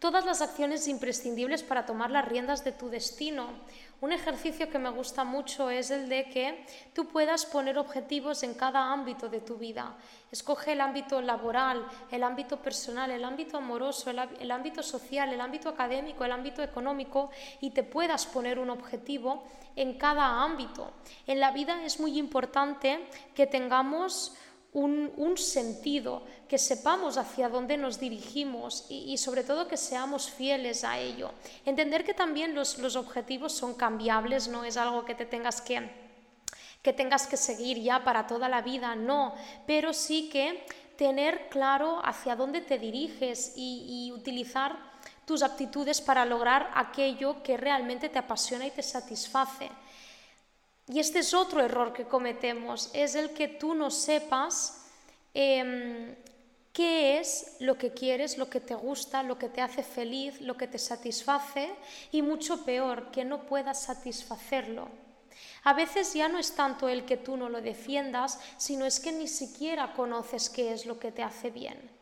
todas 0.00 0.24
las 0.24 0.40
acciones 0.40 0.88
imprescindibles 0.88 1.62
para 1.62 1.84
tomar 1.84 2.10
las 2.10 2.26
riendas 2.26 2.64
de 2.64 2.72
tu 2.72 2.88
destino. 2.88 3.48
Un 4.00 4.12
ejercicio 4.12 4.70
que 4.70 4.78
me 4.78 4.88
gusta 4.88 5.24
mucho 5.24 5.68
es 5.68 5.90
el 5.90 6.08
de 6.08 6.24
que 6.30 6.64
tú 6.94 7.06
puedas 7.06 7.44
poner 7.44 7.76
objetivos 7.76 8.42
en 8.42 8.54
cada 8.54 8.92
ámbito 8.92 9.28
de 9.28 9.42
tu 9.42 9.58
vida. 9.58 9.94
Escoge 10.32 10.72
el 10.72 10.80
ámbito 10.80 11.20
laboral, 11.20 11.86
el 12.10 12.22
ámbito 12.22 12.56
personal, 12.56 13.10
el 13.10 13.22
ámbito 13.24 13.58
amoroso, 13.58 14.08
el, 14.08 14.50
ámbito 14.50 14.82
social, 14.82 15.34
el 15.34 15.40
ámbito 15.40 15.68
académico, 15.68 16.24
el 16.24 16.32
ámbito 16.32 16.62
económico 16.62 17.30
y 17.60 17.70
te 17.70 17.82
puedas 17.82 18.24
poner 18.24 18.58
un 18.58 18.70
objetivo 18.70 19.44
en 19.76 19.98
cada 19.98 20.42
ámbito. 20.42 20.92
En 21.26 21.40
la 21.40 21.50
vida 21.50 21.84
es 21.84 22.00
muy 22.00 22.18
importante 22.18 23.06
que 23.34 23.46
tengamos 23.46 24.34
un, 24.72 25.36
sentido, 25.36 26.22
que 26.48 26.58
sepamos 26.58 27.16
hacia 27.16 27.48
dónde 27.48 27.76
nos 27.76 27.98
dirigimos 27.98 28.86
y, 28.88 29.16
sobre 29.18 29.44
todo 29.44 29.68
que 29.68 29.76
seamos 29.76 30.30
fieles 30.30 30.84
a 30.84 30.98
ello. 30.98 31.32
Entender 31.64 32.04
que 32.04 32.14
también 32.14 32.54
los, 32.54 32.78
objetivos 32.96 33.52
son 33.52 33.74
cambiables, 33.74 34.48
no 34.48 34.64
es 34.64 34.76
algo 34.76 35.04
que 35.04 35.14
te 35.14 35.26
tengas 35.26 35.60
que, 35.60 35.90
que 36.82 36.92
tengas 36.92 37.26
que 37.26 37.36
seguir 37.36 37.78
ya 37.80 38.04
para 38.04 38.26
toda 38.26 38.48
la 38.48 38.62
vida, 38.62 38.94
no, 38.94 39.34
pero 39.66 39.92
sí 39.92 40.28
que 40.28 40.64
tener 40.96 41.48
claro 41.48 42.00
hacia 42.04 42.36
dónde 42.36 42.60
te 42.60 42.78
diriges 42.78 43.54
y 43.56 44.12
utilizar 44.14 44.90
tus 45.24 45.44
aptitudes 45.44 46.00
para 46.00 46.24
lograr 46.24 46.70
aquello 46.74 47.42
que 47.44 47.56
realmente 47.56 48.08
te 48.08 48.18
apasiona 48.18 48.66
y 48.66 48.70
te 48.72 48.82
satisface. 48.82 49.70
Y 50.92 50.98
este 50.98 51.20
es 51.20 51.34
otro 51.34 51.62
error 51.62 51.92
que 51.92 52.06
cometemos, 52.06 52.90
es 52.92 53.14
el 53.14 53.30
que 53.30 53.46
tú 53.46 53.74
no 53.74 53.92
sepas 53.92 54.82
em, 55.34 56.16
qué 56.72 57.20
es 57.20 57.56
lo 57.60 57.78
que 57.78 57.92
quieres, 57.92 58.38
lo 58.38 58.50
que 58.50 58.58
te 58.58 58.74
gusta, 58.74 59.22
lo 59.22 59.38
que 59.38 59.48
te 59.48 59.60
hace 59.60 59.84
feliz, 59.84 60.40
lo 60.40 60.56
que 60.56 60.66
te 60.66 60.78
satisface 60.78 61.70
y 62.10 62.22
mucho 62.22 62.64
peor, 62.64 63.12
que 63.12 63.24
no 63.24 63.46
puedas 63.46 63.82
satisfacerlo. 63.82 64.88
A 65.62 65.74
veces 65.74 66.12
ya 66.12 66.28
no 66.28 66.40
es 66.40 66.56
tanto 66.56 66.88
el 66.88 67.04
que 67.04 67.16
tú 67.16 67.36
no 67.36 67.48
lo 67.48 67.60
defiendas, 67.60 68.40
sino 68.56 68.84
es 68.84 68.98
que 68.98 69.12
ni 69.12 69.28
siquiera 69.28 69.92
conoces 69.92 70.50
qué 70.50 70.72
es 70.72 70.86
lo 70.86 70.98
que 70.98 71.12
te 71.12 71.22
hace 71.22 71.50
bien. 71.50 71.99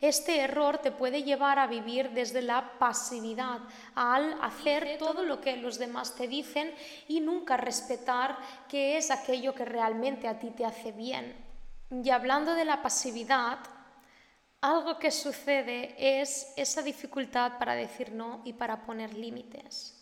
Este 0.00 0.40
error 0.40 0.78
te 0.78 0.90
puede 0.90 1.22
llevar 1.22 1.58
a 1.58 1.66
vivir 1.66 2.10
desde 2.10 2.42
la 2.42 2.78
pasividad, 2.78 3.60
al 3.94 4.36
hacer 4.42 4.96
todo 4.98 5.24
lo 5.24 5.40
que 5.40 5.56
los 5.56 5.78
demás 5.78 6.14
te 6.14 6.26
dicen 6.26 6.74
y 7.08 7.20
nunca 7.20 7.56
respetar 7.56 8.36
qué 8.68 8.96
es 8.96 9.10
aquello 9.10 9.54
que 9.54 9.64
realmente 9.64 10.26
a 10.28 10.38
ti 10.38 10.50
te 10.50 10.64
hace 10.64 10.92
bien. 10.92 11.34
Y 11.90 12.10
hablando 12.10 12.54
de 12.54 12.64
la 12.64 12.82
pasividad, 12.82 13.58
algo 14.60 14.98
que 14.98 15.10
sucede 15.10 15.94
es 15.98 16.52
esa 16.56 16.82
dificultad 16.82 17.58
para 17.58 17.74
decir 17.74 18.12
no 18.12 18.42
y 18.44 18.52
para 18.52 18.82
poner 18.82 19.14
límites. 19.14 20.01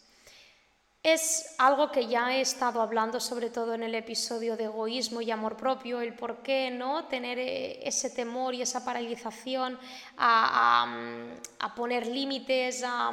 Es 1.03 1.55
algo 1.57 1.91
que 1.91 2.09
ya 2.09 2.37
he 2.37 2.43
estado 2.43 2.83
hablando 2.83 3.21
sobre 3.21 3.49
todo 3.49 3.73
en 3.73 3.83
el 3.83 3.95
episodio 3.95 4.55
de 4.57 4.65
egoísmo 4.65 5.23
y 5.23 5.31
amor 5.31 5.57
propio, 5.57 6.03
el 6.03 6.15
por 6.15 6.43
qué 6.43 6.71
no 6.71 7.07
tener 7.07 7.39
eh, 7.39 7.81
ese 7.89 8.11
temor 8.11 8.55
y 8.55 8.61
esa 8.61 8.85
paralización 8.85 9.79
a, 10.19 10.87
a 11.59 11.75
poner 11.75 12.07
límites, 12.07 12.83
a 12.85 13.13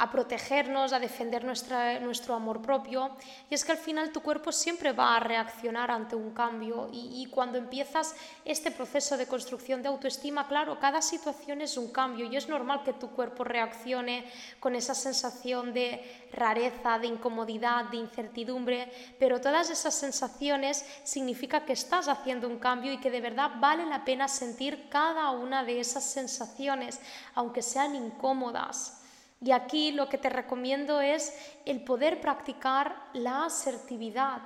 a 0.00 0.12
protegernos, 0.12 0.92
a 0.92 1.00
defender 1.00 1.44
nuestra, 1.44 1.98
nuestro 1.98 2.34
amor 2.34 2.62
propio. 2.62 3.10
Y 3.50 3.54
es 3.54 3.64
que 3.64 3.72
al 3.72 3.78
final 3.78 4.12
tu 4.12 4.20
cuerpo 4.20 4.52
siempre 4.52 4.92
va 4.92 5.16
a 5.16 5.20
reaccionar 5.20 5.90
ante 5.90 6.14
un 6.14 6.30
cambio 6.32 6.88
y, 6.92 7.26
cuando 7.32 7.58
empiezas 7.58 8.14
este 8.44 8.70
proceso 8.70 9.16
de 9.16 9.26
construcción 9.26 9.82
de 9.82 9.88
autoestima, 9.88 10.46
claro, 10.46 10.78
cada 10.78 11.02
situación 11.02 11.60
es 11.62 11.76
un 11.76 11.90
cambio 11.90 12.26
y 12.26 12.36
es 12.36 12.48
normal 12.48 12.84
que 12.84 12.92
tu 12.92 13.10
cuerpo 13.10 13.42
reaccione 13.42 14.24
con 14.60 14.76
esa 14.76 14.94
sensación 14.94 15.72
de 15.72 16.28
rareza, 16.32 17.00
de 17.00 17.08
incomodidad, 17.08 17.86
de 17.86 17.96
incertidumbre, 17.96 18.92
pero 19.18 19.40
todas 19.40 19.68
esas 19.68 19.94
sensaciones 19.94 20.84
significa 21.02 21.64
que 21.64 21.72
estás 21.72 22.06
haciendo 22.06 22.46
un 22.46 22.58
cambio 22.58 22.92
y 22.92 22.98
que 22.98 23.10
de 23.10 23.20
verdad 23.20 23.50
vale 23.58 23.84
la 23.86 24.04
pena 24.04 24.28
sentir 24.28 24.88
cada 24.88 25.30
una 25.32 25.64
de 25.64 25.80
esas 25.80 26.04
sensaciones, 26.04 27.00
aunque 27.34 27.62
sean 27.62 27.96
incómodas. 27.96 28.97
Y 29.40 29.52
aquí 29.52 29.92
lo 29.92 30.08
que 30.08 30.18
te 30.18 30.28
recomiendo 30.28 31.00
es 31.00 31.32
el 31.64 31.84
poder 31.84 32.20
practicar 32.20 33.08
la 33.12 33.44
asertividad. 33.44 34.42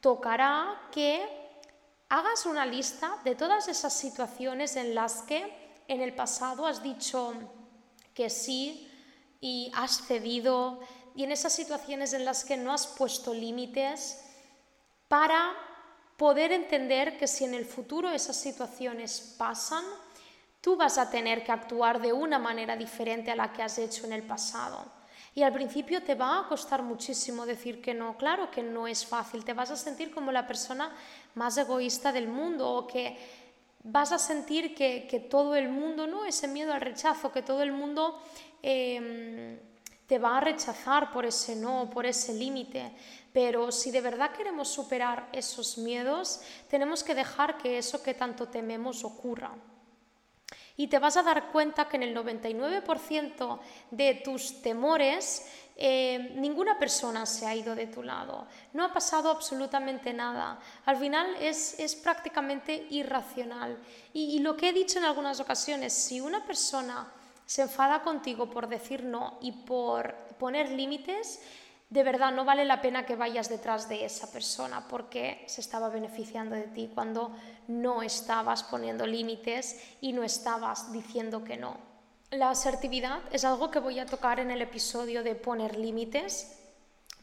Tocará 0.00 0.80
que 0.90 1.24
hagas 2.08 2.46
una 2.46 2.66
lista 2.66 3.18
de 3.24 3.34
todas 3.34 3.68
esas 3.68 3.92
situaciones 3.92 4.76
en 4.76 4.94
las 4.94 5.22
que 5.22 5.66
en 5.88 6.00
el 6.00 6.14
pasado 6.14 6.66
has 6.66 6.82
dicho 6.82 7.34
que 8.14 8.30
sí 8.30 8.90
y 9.40 9.70
has 9.74 10.06
cedido 10.06 10.80
y 11.14 11.24
en 11.24 11.32
esas 11.32 11.52
situaciones 11.52 12.12
en 12.12 12.24
las 12.24 12.44
que 12.44 12.56
no 12.56 12.72
has 12.72 12.86
puesto 12.86 13.32
límites 13.32 14.22
para 15.08 15.54
poder 16.16 16.52
entender 16.52 17.18
que 17.18 17.26
si 17.26 17.44
en 17.44 17.54
el 17.54 17.64
futuro 17.64 18.10
esas 18.10 18.36
situaciones 18.36 19.34
pasan, 19.38 19.84
tú 20.60 20.76
vas 20.76 20.98
a 20.98 21.10
tener 21.10 21.44
que 21.44 21.52
actuar 21.52 22.00
de 22.00 22.12
una 22.12 22.38
manera 22.38 22.76
diferente 22.76 23.30
a 23.30 23.36
la 23.36 23.52
que 23.52 23.62
has 23.62 23.78
hecho 23.78 24.06
en 24.06 24.12
el 24.12 24.22
pasado. 24.22 24.96
Y 25.36 25.42
al 25.42 25.52
principio 25.52 26.02
te 26.02 26.14
va 26.14 26.40
a 26.40 26.48
costar 26.48 26.82
muchísimo 26.82 27.44
decir 27.44 27.82
que 27.82 27.92
no, 27.92 28.16
claro 28.16 28.50
que 28.50 28.62
no 28.62 28.88
es 28.88 29.04
fácil, 29.04 29.44
te 29.44 29.52
vas 29.52 29.70
a 29.70 29.76
sentir 29.76 30.10
como 30.10 30.32
la 30.32 30.46
persona 30.46 30.90
más 31.34 31.58
egoísta 31.58 32.10
del 32.10 32.26
mundo 32.26 32.66
o 32.70 32.86
que 32.86 33.18
vas 33.84 34.12
a 34.12 34.18
sentir 34.18 34.74
que, 34.74 35.28
todo 35.30 35.54
el 35.54 35.68
mundo, 35.68 36.06
¿no? 36.06 36.24
Ese 36.24 36.48
miedo 36.48 36.72
al 36.72 36.80
rechazo, 36.80 37.32
que 37.32 37.42
todo 37.42 37.62
el 37.62 37.70
mundo 37.70 38.18
em, 38.62 39.58
te 40.06 40.18
va 40.18 40.38
a 40.38 40.40
rechazar 40.40 41.12
por 41.12 41.26
ese 41.26 41.54
no, 41.54 41.90
por 41.90 42.06
ese 42.06 42.32
límite. 42.32 42.92
Pero 43.30 43.70
si 43.70 43.90
de 43.90 44.00
verdad 44.00 44.32
queremos 44.32 44.68
superar 44.68 45.28
esos 45.32 45.76
miedos, 45.76 46.40
tenemos 46.70 47.04
que 47.04 47.14
dejar 47.14 47.58
que 47.58 47.76
eso 47.76 48.02
que 48.02 48.14
tanto 48.14 48.48
tememos 48.48 49.04
ocurra. 49.04 49.52
Y 50.76 50.88
te 50.88 50.98
vas 50.98 51.16
a 51.16 51.22
dar 51.22 51.50
cuenta 51.52 51.88
que 51.88 51.96
en 51.96 52.02
el 52.02 52.14
99% 52.14 53.58
de 53.90 54.14
tus 54.24 54.60
temores 54.62 55.46
eh, 55.78 56.32
ninguna 56.36 56.78
persona 56.78 57.26
se 57.26 57.46
ha 57.46 57.54
ido 57.54 57.74
de 57.74 57.86
tu 57.86 58.02
lado, 58.02 58.46
no 58.72 58.82
ha 58.82 58.92
pasado 58.92 59.30
absolutamente 59.30 60.12
nada. 60.14 60.58
Al 60.86 60.96
final 60.96 61.36
es, 61.38 62.00
prácticamente 62.02 62.86
irracional. 62.90 63.78
y, 64.14 64.38
lo 64.38 64.56
que 64.56 64.70
he 64.70 64.72
dicho 64.72 64.98
en 64.98 65.04
algunas 65.04 65.38
ocasiones, 65.40 65.92
si 65.92 66.20
una 66.20 66.44
persona 66.46 67.12
se 67.44 67.62
enfada 67.62 68.02
contigo 68.02 68.50
por 68.50 68.68
decir 68.68 69.04
no 69.04 69.38
y 69.40 69.52
por 69.52 70.14
poner 70.38 70.70
límites, 70.70 71.40
de 71.88 72.02
verdad 72.02 72.32
no 72.32 72.44
vale 72.44 72.64
la 72.64 72.80
pena 72.80 73.06
que 73.06 73.14
vayas 73.14 73.48
detrás 73.48 73.88
de 73.88 74.04
esa 74.04 74.30
persona 74.32 74.88
porque 74.88 75.44
se 75.46 75.60
estaba 75.60 75.88
beneficiando 75.88 76.56
de 76.56 76.64
ti 76.64 76.90
cuando 76.92 77.32
no 77.68 78.02
estabas 78.02 78.64
poniendo 78.64 79.06
límites 79.06 79.80
y 80.00 80.12
no 80.12 80.24
estabas 80.24 80.92
diciendo 80.92 81.44
que 81.44 81.56
no. 81.56 81.76
La 82.30 82.50
asertividad 82.50 83.20
es 83.30 83.44
algo 83.44 83.70
que 83.70 83.78
voy 83.78 84.00
a 84.00 84.06
tocar 84.06 84.40
en 84.40 84.50
el 84.50 84.60
episodio 84.60 85.22
de 85.22 85.36
poner 85.36 85.76
límites, 85.76 86.58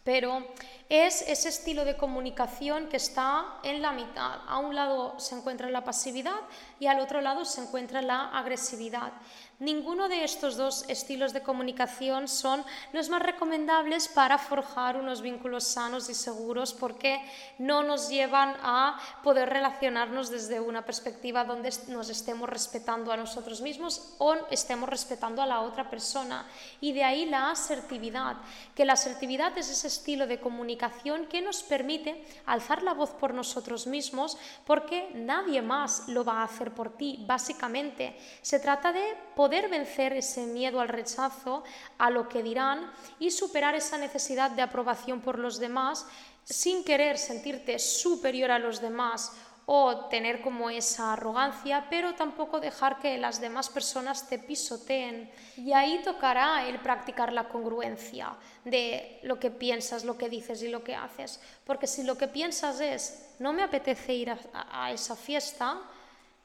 pero 0.05 0.45
es 0.87 1.21
ese 1.23 1.49
estilo 1.49 1.83
de 1.83 1.97
comunicación 1.97 2.87
que 2.87 2.97
está 2.97 3.59
en 3.63 3.81
la 3.81 3.91
mitad. 3.91 4.39
A 4.47 4.59
un 4.59 4.75
lado 4.75 5.19
se 5.19 5.35
encuentra 5.35 5.69
la 5.69 5.83
pasividad 5.83 6.39
y 6.79 6.87
al 6.87 7.01
otro 7.01 7.19
lado 7.19 7.43
se 7.43 7.61
encuentra 7.61 8.01
la 8.01 8.29
agresividad. 8.29 9.11
Ninguno 9.59 10.09
de 10.09 10.23
estos 10.23 10.57
dos 10.57 10.83
estilos 10.89 11.31
de 11.31 11.43
comunicación 11.43 12.27
son 12.27 12.65
los 12.91 13.09
más 13.09 13.21
recomendables 13.21 14.07
para 14.07 14.37
forjar 14.37 14.97
unos 14.97 15.21
vínculos 15.21 15.63
sanos 15.63 16.09
y 16.09 16.15
seguros 16.15 16.73
porque 16.73 17.21
no 17.59 17.83
nos 17.83 18.09
llevan 18.09 18.55
a 18.61 18.99
poder 19.23 19.49
relacionarnos 19.49 20.29
desde 20.29 20.59
una 20.59 20.85
perspectiva 20.85 21.45
donde 21.45 21.71
nos 21.87 22.09
estemos 22.09 22.49
respetando 22.49 23.11
a 23.11 23.17
nosotros 23.17 23.61
mismos 23.61 24.15
o 24.17 24.35
estemos 24.49 24.89
respetando 24.89 25.41
a 25.41 25.45
la 25.45 25.61
otra 25.61 25.89
persona. 25.89 26.45
Y 26.81 26.91
de 26.91 27.03
ahí 27.03 27.25
la 27.25 27.51
asertividad, 27.51 28.37
que 28.75 28.85
la 28.85 28.93
asertividad 28.93 29.57
es 29.57 29.69
ese 29.69 29.87
estilo 29.87 30.27
de 30.27 30.39
comunicación 30.39 31.27
que 31.27 31.41
nos 31.41 31.63
permite 31.63 32.25
alzar 32.45 32.83
la 32.83 32.93
voz 32.93 33.11
por 33.11 33.33
nosotros 33.33 33.87
mismos 33.87 34.37
porque 34.65 35.11
nadie 35.13 35.61
más 35.61 36.07
lo 36.07 36.25
va 36.25 36.41
a 36.41 36.45
hacer 36.45 36.71
por 36.73 36.97
ti, 36.97 37.23
básicamente. 37.27 38.17
Se 38.41 38.59
trata 38.59 38.91
de 38.91 39.15
poder 39.35 39.69
vencer 39.69 40.13
ese 40.13 40.45
miedo 40.45 40.79
al 40.79 40.89
rechazo, 40.89 41.63
a 41.97 42.09
lo 42.09 42.27
que 42.29 42.43
dirán 42.43 42.91
y 43.19 43.31
superar 43.31 43.75
esa 43.75 43.97
necesidad 43.97 44.51
de 44.51 44.61
aprobación 44.61 45.21
por 45.21 45.39
los 45.39 45.59
demás 45.59 46.05
sin 46.43 46.83
querer 46.83 47.17
sentirte 47.17 47.79
superior 47.79 48.51
a 48.51 48.59
los 48.59 48.81
demás 48.81 49.31
o 49.65 50.07
tener 50.07 50.41
como 50.41 50.69
esa 50.69 51.13
arrogancia, 51.13 51.87
pero 51.89 52.15
tampoco 52.15 52.59
dejar 52.59 52.99
que 52.99 53.17
las 53.17 53.39
demás 53.39 53.69
personas 53.69 54.27
te 54.27 54.37
pisoteen. 54.37 55.31
Y 55.55 55.71
ahí 55.71 56.01
tocará 56.03 56.67
el 56.67 56.79
practicar 56.79 57.31
la 57.31 57.47
congruencia 57.47 58.35
de 58.65 59.19
lo 59.23 59.39
que 59.39 59.51
piensas, 59.51 60.03
lo 60.03 60.17
que 60.17 60.27
dices 60.27 60.61
y 60.63 60.67
lo 60.67 60.83
que 60.83 60.95
haces. 60.95 61.39
Porque 61.65 61.87
si 61.87 62.03
lo 62.03 62.17
que 62.17 62.27
piensas 62.27 62.81
es, 62.81 63.35
no 63.39 63.53
me 63.53 63.63
apetece 63.63 64.13
ir 64.13 64.31
a, 64.31 64.91
esa 64.91 65.15
fiesta, 65.15 65.79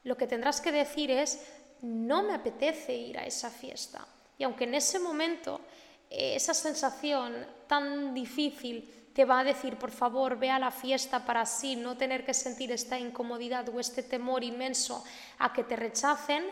lo 0.05 0.15
que 0.15 0.27
tendrás 0.27 0.61
que 0.61 0.71
decir 0.71 1.11
es, 1.11 1.45
no 1.81 2.23
me 2.23 2.33
apetece 2.33 2.93
ir 2.93 3.17
a 3.17 3.25
esa 3.25 3.49
fiesta. 3.49 4.05
Y 4.37 4.43
aunque 4.43 4.65
en 4.65 4.75
ese 4.75 4.99
momento 4.99 5.61
eh, 6.09 6.35
esa 6.35 6.53
sensación 6.53 7.45
tan 7.67 8.13
difícil 8.13 9.11
te 9.13 9.25
va 9.25 9.39
a 9.39 9.43
decir, 9.43 9.77
por 9.77 9.91
favor, 9.91 10.37
ve 10.37 10.49
a 10.49 10.59
la 10.59 10.71
fiesta 10.71 11.25
para 11.25 11.41
así 11.41 11.75
no 11.75 11.97
tener 11.97 12.25
que 12.25 12.33
sentir 12.33 12.71
esta 12.71 12.97
incomodidad 12.97 13.67
o 13.69 13.79
este 13.79 14.01
temor 14.01 14.43
inmenso 14.43 15.03
a 15.39 15.51
que 15.51 15.63
te 15.63 15.75
rechacen, 15.75 16.45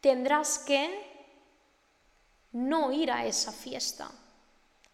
tendrás 0.00 0.58
que 0.58 1.14
no 2.52 2.92
ir 2.92 3.10
a 3.10 3.26
esa 3.26 3.50
fiesta, 3.50 4.08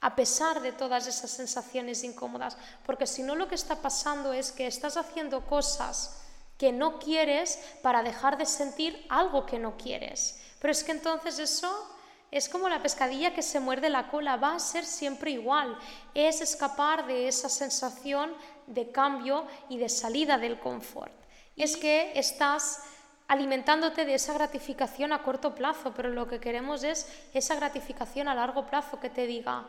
a 0.01 0.17
pesar 0.17 0.63
de 0.63 0.73
todas 0.73 1.07
esas 1.07 1.31
sensaciones 1.31 2.03
incómodas, 2.03 2.57
porque 2.87 3.07
si 3.07 3.23
no 3.23 3.35
lo 3.35 3.47
que 3.47 3.57
está 3.57 3.83
pasando 3.83 4.33
es 4.33 4.51
que 4.51 4.67
estás 4.67 4.97
haciendo 4.97 5.45
cosas 5.45 6.20
que 6.61 6.73
no 6.73 6.99
quieres 6.99 7.59
para 7.81 8.03
dejar 8.03 8.37
de 8.37 8.45
sentir 8.45 9.07
algo 9.09 9.47
que 9.47 9.59
no 9.59 9.79
quieres. 9.79 10.39
Pero 10.61 10.73
es 10.73 10.85
que 10.85 10.93
entonces 10.93 11.39
eso 11.39 11.91
es 12.31 12.51
como 12.51 12.69
la 12.69 12.83
pescadilla 12.83 13.33
que 13.33 13.41
se 13.41 13.61
muerde 13.61 13.89
la 13.89 14.09
cola, 14.09 14.37
va 14.37 14.57
a 14.57 14.59
ser 14.59 14.85
siempre 14.85 15.31
igual. 15.31 15.75
Es 16.13 16.43
escapar 16.43 17.07
de 17.07 17.29
esa 17.29 17.49
sensación 17.49 18.35
de 18.67 18.93
cambio 18.93 19.47
y 19.71 19.79
de 19.79 19.89
salida 19.89 20.37
del 20.37 20.61
confort. 20.61 21.15
Es 21.57 21.79
que 21.79 22.13
estás 22.15 22.83
alimentándote 23.27 24.05
de 24.05 24.13
esa 24.13 24.35
gratificación 24.35 25.15
a 25.15 25.23
corto 25.23 25.55
plazo, 25.55 25.95
pero 25.97 26.11
lo 26.11 26.29
que 26.29 26.41
queremos 26.41 26.85
es 26.85 27.11
esa 27.33 27.55
gratificación 27.55 28.29
a 28.29 28.35
largo 28.35 28.67
plazo 28.67 29.01
que 29.01 29.09
te 29.09 29.27
diga, 29.27 29.67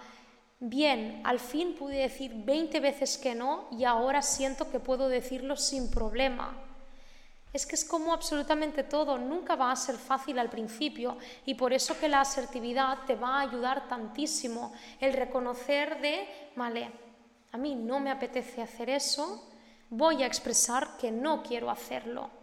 bien, 0.59 1.21
al 1.23 1.39
fin 1.39 1.73
pude 1.75 1.95
decir 1.95 2.33
20 2.35 2.81
veces 2.81 3.17
que 3.17 3.33
no 3.33 3.69
y 3.71 3.85
ahora 3.85 4.21
siento 4.21 4.69
que 4.69 4.81
puedo 4.81 5.07
decirlo 5.07 5.55
sin 5.55 5.89
problema. 5.89 6.67
Es 7.53 7.65
que 7.65 7.75
es 7.75 7.83
como 7.83 8.13
absolutamente 8.13 8.83
todo, 8.83 9.17
nunca 9.17 9.55
va 9.55 9.71
a 9.71 9.75
ser 9.75 9.97
fácil 9.97 10.39
al 10.39 10.49
principio 10.49 11.17
y 11.45 11.55
por 11.55 11.73
eso 11.73 11.99
que 11.99 12.07
la 12.07 12.21
asertividad 12.21 12.99
te 13.05 13.15
va 13.15 13.37
a 13.37 13.41
ayudar 13.41 13.89
tantísimo 13.89 14.73
el 14.99 15.13
reconocer 15.13 15.99
de, 15.99 16.27
vale, 16.55 16.89
a 17.51 17.57
mí 17.57 17.75
no 17.75 17.99
me 17.99 18.09
apetece 18.09 18.61
hacer 18.61 18.89
eso, 18.89 19.49
voy 19.89 20.23
a 20.23 20.27
expresar 20.27 20.95
que 20.97 21.11
no 21.11 21.43
quiero 21.43 21.69
hacerlo. 21.69 22.40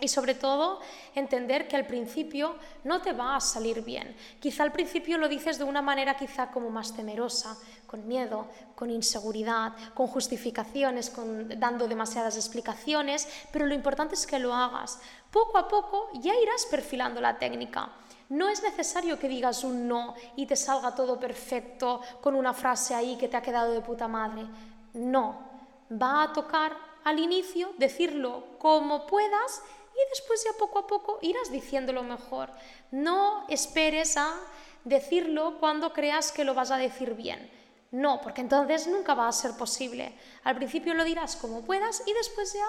Y 0.00 0.08
sobre 0.08 0.34
todo, 0.34 0.80
entender 1.14 1.68
que 1.68 1.76
al 1.76 1.86
principio 1.86 2.56
no 2.82 3.00
te 3.00 3.12
va 3.12 3.36
a 3.36 3.40
salir 3.40 3.82
bien. 3.82 4.16
Quizá 4.40 4.64
al 4.64 4.72
principio 4.72 5.18
lo 5.18 5.28
dices 5.28 5.56
de 5.56 5.64
una 5.64 5.82
manera 5.82 6.16
quizá 6.16 6.50
como 6.50 6.68
más 6.68 6.96
temerosa, 6.96 7.56
con 7.86 8.08
miedo, 8.08 8.48
con 8.74 8.90
inseguridad, 8.90 9.72
con 9.94 10.08
justificaciones, 10.08 11.10
con, 11.10 11.48
dando 11.60 11.86
demasiadas 11.86 12.36
explicaciones, 12.36 13.28
pero 13.52 13.66
lo 13.66 13.74
importante 13.74 14.16
es 14.16 14.26
que 14.26 14.40
lo 14.40 14.52
hagas. 14.52 14.98
Poco 15.30 15.58
a 15.58 15.68
poco 15.68 16.08
ya 16.14 16.34
irás 16.34 16.66
perfilando 16.68 17.20
la 17.20 17.38
técnica. 17.38 17.88
No 18.30 18.48
es 18.48 18.64
necesario 18.64 19.16
que 19.16 19.28
digas 19.28 19.62
un 19.62 19.86
no 19.86 20.14
y 20.34 20.46
te 20.46 20.56
salga 20.56 20.94
todo 20.94 21.20
perfecto 21.20 22.00
con 22.20 22.34
una 22.34 22.52
frase 22.52 22.96
ahí 22.96 23.16
que 23.16 23.28
te 23.28 23.36
ha 23.36 23.42
quedado 23.42 23.70
de 23.70 23.80
puta 23.80 24.08
madre. 24.08 24.44
No, 24.94 25.38
va 25.90 26.24
a 26.24 26.32
tocar 26.32 26.76
al 27.04 27.20
inicio 27.20 27.72
decirlo 27.78 28.44
como 28.58 29.06
puedas 29.06 29.62
y 29.94 30.08
después 30.10 30.44
ya 30.44 30.50
poco 30.58 30.80
a 30.80 30.86
poco 30.86 31.18
irás 31.22 31.50
diciéndolo 31.50 32.02
mejor. 32.02 32.50
No 32.90 33.46
esperes 33.48 34.16
a 34.16 34.34
decirlo 34.84 35.58
cuando 35.60 35.92
creas 35.92 36.32
que 36.32 36.44
lo 36.44 36.54
vas 36.54 36.70
a 36.70 36.76
decir 36.76 37.14
bien. 37.14 37.50
No, 37.90 38.20
porque 38.20 38.40
entonces 38.40 38.88
nunca 38.88 39.14
va 39.14 39.28
a 39.28 39.32
ser 39.32 39.52
posible. 39.56 40.18
Al 40.42 40.56
principio 40.56 40.94
lo 40.94 41.04
dirás 41.04 41.36
como 41.36 41.64
puedas 41.64 42.02
y 42.06 42.12
después 42.12 42.52
ya 42.52 42.66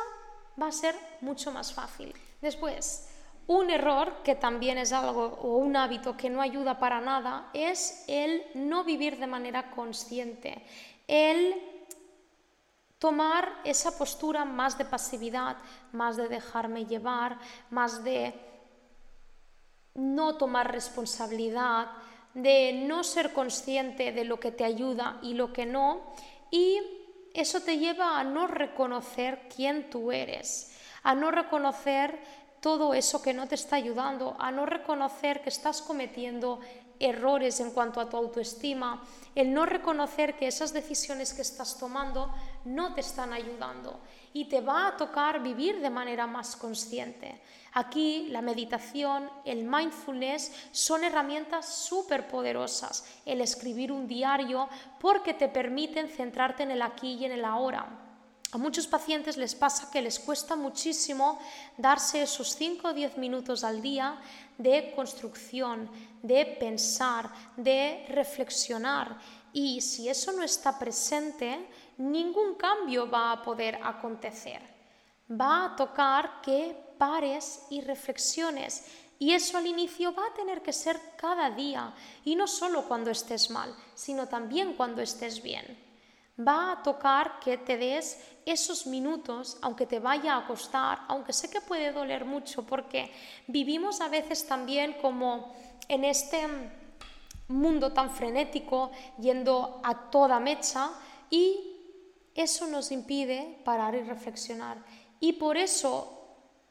va 0.62 0.68
a 0.68 0.72
ser 0.72 0.96
mucho 1.22 1.52
más 1.52 1.74
fácil. 1.74 2.14
Después, 2.42 3.10
un 3.48 3.70
error 3.70 4.24
que 4.24 4.36
también 4.36 4.78
es 4.78 4.92
algo 4.92 5.40
o 5.42 5.58
un 5.58 5.76
hábito 5.76 6.16
que 6.18 6.30
no 6.30 6.42
ayuda 6.42 6.80
para 6.80 7.02
nada 7.02 7.50
es 7.54 8.04
el 8.08 8.44
no 8.54 8.84
vivir 8.84 9.20
de 9.20 9.28
manera 9.28 9.72
consciente, 9.72 10.64
el 11.08 11.56
tomar 13.06 13.62
esa 13.64 13.96
postura 14.00 14.46
más 14.46 14.80
de 14.80 14.84
pasividad, 14.84 15.58
más 15.92 16.18
de 16.18 16.28
dejarme 16.28 16.88
llevar, 16.88 17.38
más 17.70 18.04
de 18.04 18.34
no 19.94 20.38
tomar 20.38 20.72
responsabilidad, 20.72 21.86
de 22.34 22.74
no 22.88 23.04
ser 23.04 23.32
consciente 23.32 24.12
de 24.12 24.26
lo 24.26 24.40
que 24.40 24.52
te 24.52 24.66
ayuda 24.66 25.20
y 25.22 25.36
lo 25.36 25.54
que 25.54 25.68
no, 25.68 26.02
y 26.50 26.82
eso 27.36 27.62
te 27.62 27.78
lleva 27.78 28.20
a 28.20 28.24
no 28.24 28.48
reconocer 28.48 29.48
quién 29.56 29.92
tú 29.92 30.12
eres, 30.12 30.76
a 31.04 31.14
no 31.14 31.30
reconocer 31.30 32.20
todo 32.60 32.96
eso 32.96 33.22
que 33.22 33.36
no 33.36 33.48
te 33.48 33.54
está 33.54 33.76
ayudando, 33.76 34.36
a 34.40 34.50
no 34.50 34.66
reconocer 34.66 35.44
que 35.44 35.50
estás 35.50 35.84
cometiendo 35.84 36.60
errores 37.00 37.60
en 37.60 37.72
cuanto 37.72 38.00
a 38.00 38.10
tu 38.10 38.18
autoestima, 38.18 39.04
el 39.36 39.54
no 39.54 39.68
reconocer 39.68 40.38
que 40.38 40.48
esas 40.48 40.74
decisiones 40.74 41.34
que 41.34 41.42
estás 41.42 41.78
tomando 41.78 42.34
no 42.66 42.94
te 42.94 43.02
están 43.02 43.32
ayudando 43.34 44.00
y 44.34 44.46
te 44.46 44.62
va 44.62 44.88
a 44.88 44.98
tocar 44.98 45.42
vivir 45.42 45.80
de 45.80 45.90
manera 45.90 46.28
más 46.28 46.56
consciente. 46.56 47.42
Aquí 47.74 48.28
la 48.30 48.42
meditación, 48.42 49.30
el 49.46 49.64
mindfulness 49.64 50.52
son 50.72 51.04
herramientas 51.04 51.68
súper 51.68 52.28
poderosas. 52.28 53.06
El 53.26 53.42
escribir 53.42 53.92
un 53.92 54.08
diario 54.08 54.68
porque 55.00 55.34
te 55.34 55.48
permiten 55.48 56.10
centrarte 56.10 56.64
en 56.64 56.72
el 56.72 56.82
aquí 56.82 57.14
y 57.14 57.26
en 57.26 57.32
el 57.32 57.46
ahora. 57.46 58.02
A 58.52 58.58
muchos 58.58 58.88
pacientes 58.88 59.36
les 59.36 59.54
pasa 59.54 59.92
que 59.92 60.02
les 60.02 60.20
cuesta 60.20 60.56
muchísimo 60.56 61.40
darse 61.78 62.22
esos 62.22 62.56
5 62.56 62.88
o 62.88 62.94
10 62.94 63.18
minutos 63.18 63.64
al 63.64 63.82
día 63.82 64.18
de 64.58 64.94
construcción, 64.96 65.90
de 66.24 66.46
pensar, 66.46 67.30
de 67.58 68.06
reflexionar. 68.08 69.18
Y 69.56 69.80
si 69.80 70.10
eso 70.10 70.34
no 70.34 70.44
está 70.44 70.78
presente, 70.78 71.66
ningún 71.98 72.56
cambio 72.56 73.10
va 73.10 73.32
a 73.32 73.42
poder 73.42 73.80
acontecer. 73.82 74.62
Va 75.32 75.64
a 75.64 75.76
tocar 75.78 76.42
que 76.42 76.76
pares 76.98 77.62
y 77.70 77.80
reflexiones. 77.80 78.84
Y 79.18 79.32
eso 79.32 79.58
al 79.58 79.66
inicio 79.66 80.14
va 80.14 80.28
a 80.28 80.34
tener 80.34 80.62
que 80.62 80.74
ser 80.74 81.00
cada 81.16 81.52
día, 81.52 81.94
y 82.26 82.36
no 82.36 82.48
solo 82.48 82.84
cuando 82.84 83.12
estés 83.12 83.50
mal, 83.50 83.74
sino 83.94 84.28
también 84.28 84.74
cuando 84.74 85.02
estés 85.02 85.42
bien. 85.42 85.66
Va 86.38 86.74
a 86.74 86.84
tocar 86.84 87.40
que 87.40 87.58
te 87.58 87.78
des 87.78 88.20
esos 88.46 88.86
minutos, 88.86 89.58
aunque 89.62 89.86
te 89.86 90.00
vaya 90.00 90.36
a 90.36 90.46
costar, 90.46 91.06
aunque 91.08 91.32
sé 91.32 91.50
que 91.50 91.62
puede 91.62 91.94
doler 91.94 92.26
mucho, 92.26 92.64
porque 92.64 93.10
vivimos 93.48 94.02
a 94.02 94.10
veces 94.10 94.46
también 94.46 94.98
como 95.02 95.56
en 95.88 96.04
este 96.04 96.46
mundo 97.48 97.94
tan 97.94 98.10
frenético, 98.10 98.92
yendo 99.20 99.80
a 99.84 100.10
toda 100.10 100.40
mecha, 100.40 100.92
y 101.30 101.76
eso 102.34 102.68
nos 102.68 102.92
impide 102.92 103.62
parar 103.64 103.96
y 103.96 104.02
reflexionar. 104.02 104.84
Y 105.20 105.34
por 105.34 105.58
eso 105.58 106.16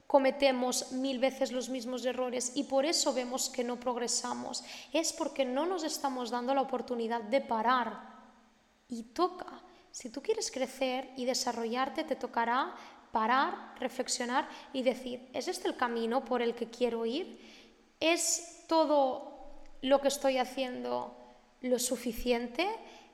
cometemos 0.06 0.92
mil 0.92 1.18
veces 1.18 1.50
los 1.50 1.68
mismos 1.68 2.04
errores 2.04 2.52
y 2.54 2.64
por 2.64 2.84
eso 2.84 3.12
vemos 3.14 3.48
que 3.48 3.64
no 3.64 3.80
progresamos. 3.80 4.62
Es 4.92 5.12
porque 5.12 5.44
no 5.44 5.66
nos 5.66 5.82
estamos 5.82 6.30
dando 6.30 6.54
la 6.54 6.60
oportunidad 6.60 7.22
de 7.22 7.40
parar. 7.40 8.14
Y 8.88 9.02
toca. 9.04 9.62
Si 9.90 10.10
tú 10.10 10.22
quieres 10.22 10.50
crecer 10.50 11.10
y 11.16 11.24
desarrollarte, 11.24 12.04
te 12.04 12.16
tocará 12.16 12.74
parar, 13.10 13.74
reflexionar 13.78 14.48
y 14.72 14.82
decir, 14.82 15.30
¿es 15.32 15.48
este 15.48 15.68
el 15.68 15.76
camino 15.76 16.24
por 16.24 16.42
el 16.42 16.54
que 16.54 16.68
quiero 16.68 17.06
ir? 17.06 17.40
¿Es 17.98 18.64
todo 18.68 19.33
lo 19.84 20.00
que 20.00 20.08
estoy 20.08 20.38
haciendo 20.38 21.14
lo 21.60 21.78
suficiente? 21.78 22.66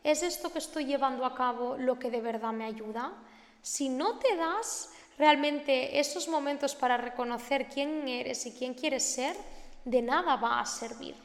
¿Es 0.04 0.22
esto 0.22 0.52
que 0.52 0.60
estoy 0.60 0.84
llevando 0.86 1.24
a 1.24 1.34
cabo 1.34 1.76
lo 1.76 1.98
que 1.98 2.10
de 2.10 2.20
verdad 2.20 2.52
me 2.52 2.64
ayuda? 2.64 3.12
Si 3.60 3.88
no 3.88 4.18
te 4.18 4.36
das 4.36 4.90
realmente 5.18 5.98
esos 5.98 6.28
momentos 6.28 6.74
para 6.76 6.96
reconocer 6.96 7.68
quién 7.68 8.06
eres 8.08 8.46
y 8.46 8.52
quién 8.52 8.74
quieres 8.74 9.02
ser, 9.02 9.36
de 9.84 10.00
nada 10.00 10.36
va 10.36 10.60
a 10.60 10.66
servir. 10.66 11.16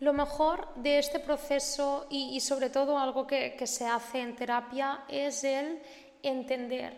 Lo 0.00 0.12
mejor 0.12 0.68
de 0.74 0.98
este 0.98 1.20
proceso 1.20 2.06
y, 2.10 2.40
sobre 2.40 2.68
todo 2.68 2.98
algo 2.98 3.26
que, 3.26 3.54
que 3.56 3.66
se 3.66 3.86
hace 3.86 4.20
en 4.20 4.34
terapia 4.34 5.04
es 5.08 5.44
el 5.44 5.80
entender. 6.22 6.94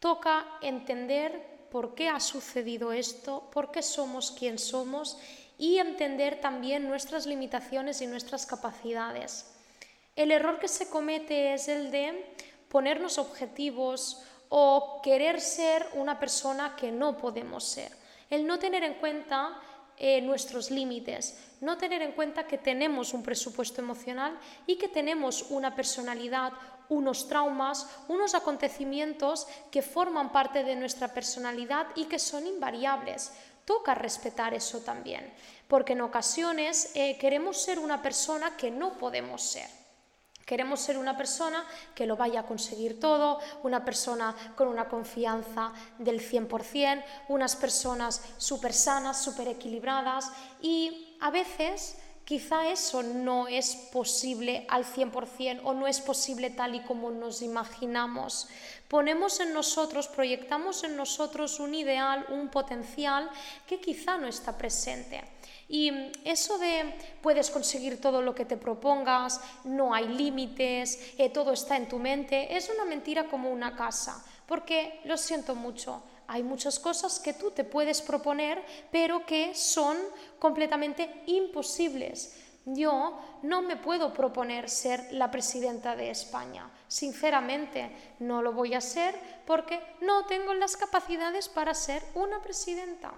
Toca 0.00 0.58
entender 0.60 1.68
por 1.70 1.94
qué 1.94 2.08
ha 2.08 2.20
sucedido 2.20 2.92
esto, 2.92 3.48
por 3.52 3.70
qué 3.70 3.82
somos 3.82 4.32
quien 4.32 4.58
somos 4.58 5.16
y 5.62 5.78
entender 5.78 6.40
también 6.40 6.88
nuestras 6.88 7.24
limitaciones 7.24 8.02
y 8.02 8.08
nuestras 8.08 8.46
capacidades. 8.46 9.46
El 10.16 10.32
error 10.32 10.58
que 10.58 10.66
se 10.66 10.90
comete 10.90 11.54
es 11.54 11.68
el 11.68 11.92
de 11.92 12.34
ponernos 12.68 13.16
objetivos 13.16 14.24
o 14.48 15.00
querer 15.04 15.40
ser 15.40 15.86
una 15.94 16.18
persona 16.18 16.74
que 16.74 16.90
no 16.90 17.16
podemos 17.16 17.62
ser. 17.62 17.92
El 18.28 18.44
no 18.44 18.58
tener 18.58 18.82
en 18.82 18.94
cuenta 18.94 19.56
eh, 19.98 20.20
nuestros 20.20 20.72
límites, 20.72 21.38
no 21.60 21.78
tener 21.78 22.02
en 22.02 22.10
cuenta 22.10 22.48
que 22.48 22.58
tenemos 22.58 23.14
un 23.14 23.22
presupuesto 23.22 23.80
emocional 23.80 24.36
y 24.66 24.74
que 24.74 24.88
tenemos 24.88 25.46
una 25.50 25.76
personalidad, 25.76 26.54
unos 26.88 27.28
traumas, 27.28 27.86
unos 28.08 28.34
acontecimientos 28.34 29.46
que 29.70 29.80
forman 29.80 30.32
parte 30.32 30.64
de 30.64 30.74
nuestra 30.74 31.14
personalidad 31.14 31.86
y 31.94 32.06
que 32.06 32.18
son 32.18 32.48
invariables. 32.48 33.30
Toca 33.64 33.94
respetar 33.94 34.54
eso 34.54 34.80
también, 34.80 35.32
porque 35.68 35.92
en 35.92 36.00
ocasiones 36.00 36.90
eh, 36.94 37.16
queremos 37.18 37.62
ser 37.62 37.78
una 37.78 38.02
persona 38.02 38.56
que 38.56 38.70
no 38.70 38.98
podemos 38.98 39.42
ser. 39.42 39.68
Queremos 40.44 40.80
ser 40.80 40.98
una 40.98 41.16
persona 41.16 41.64
que 41.94 42.06
lo 42.06 42.16
vaya 42.16 42.40
a 42.40 42.46
conseguir 42.46 42.98
todo, 42.98 43.38
una 43.62 43.84
persona 43.84 44.34
con 44.56 44.68
una 44.68 44.88
confianza 44.88 45.72
del 45.98 46.20
100%, 46.20 47.04
unas 47.28 47.56
personas 47.56 48.20
súper 48.38 48.72
sanas, 48.72 49.22
súper 49.22 49.48
equilibradas 49.48 50.30
y 50.60 51.16
a 51.20 51.30
veces 51.30 51.96
quizá 52.24 52.68
eso 52.68 53.02
no 53.02 53.48
es 53.48 53.76
posible 53.92 54.66
al 54.68 54.84
100% 54.84 55.60
o 55.64 55.74
no 55.74 55.86
es 55.86 56.00
posible 56.00 56.50
tal 56.50 56.74
y 56.74 56.82
como 56.82 57.10
nos 57.10 57.40
imaginamos. 57.42 58.48
Ponemos 58.92 59.40
en 59.40 59.54
nosotros, 59.54 60.06
proyectamos 60.06 60.84
en 60.84 60.98
nosotros 60.98 61.58
un 61.60 61.74
ideal, 61.74 62.26
un 62.28 62.50
potencial 62.50 63.30
que 63.66 63.80
quizá 63.80 64.18
no 64.18 64.26
está 64.26 64.58
presente. 64.58 65.24
Y 65.66 65.90
eso 66.26 66.58
de 66.58 66.92
puedes 67.22 67.48
conseguir 67.48 68.02
todo 68.02 68.20
lo 68.20 68.34
que 68.34 68.44
te 68.44 68.58
propongas, 68.58 69.40
no 69.64 69.94
hay 69.94 70.08
límites, 70.08 71.14
eh, 71.16 71.30
todo 71.30 71.54
está 71.54 71.78
en 71.78 71.88
tu 71.88 71.98
mente, 71.98 72.54
es 72.54 72.68
una 72.68 72.84
mentira 72.84 73.30
como 73.30 73.50
una 73.50 73.74
casa, 73.74 74.22
porque 74.46 75.00
lo 75.04 75.16
siento 75.16 75.54
mucho, 75.54 76.02
hay 76.26 76.42
muchas 76.42 76.78
cosas 76.78 77.18
que 77.18 77.32
tú 77.32 77.50
te 77.50 77.64
puedes 77.64 78.02
proponer, 78.02 78.62
pero 78.90 79.24
que 79.24 79.54
son 79.54 79.96
completamente 80.38 81.22
imposibles. 81.28 82.36
Yo 82.64 83.18
no 83.42 83.62
me 83.62 83.76
puedo 83.76 84.12
proponer 84.12 84.70
ser 84.70 85.12
la 85.12 85.30
presidenta 85.30 85.96
de 85.96 86.10
España. 86.10 86.70
Sinceramente, 86.86 88.14
no 88.20 88.40
lo 88.40 88.52
voy 88.52 88.74
a 88.74 88.80
ser 88.80 89.18
porque 89.46 89.80
no 90.00 90.26
tengo 90.26 90.54
las 90.54 90.76
capacidades 90.76 91.48
para 91.48 91.74
ser 91.74 92.02
una 92.14 92.40
presidenta. 92.40 93.12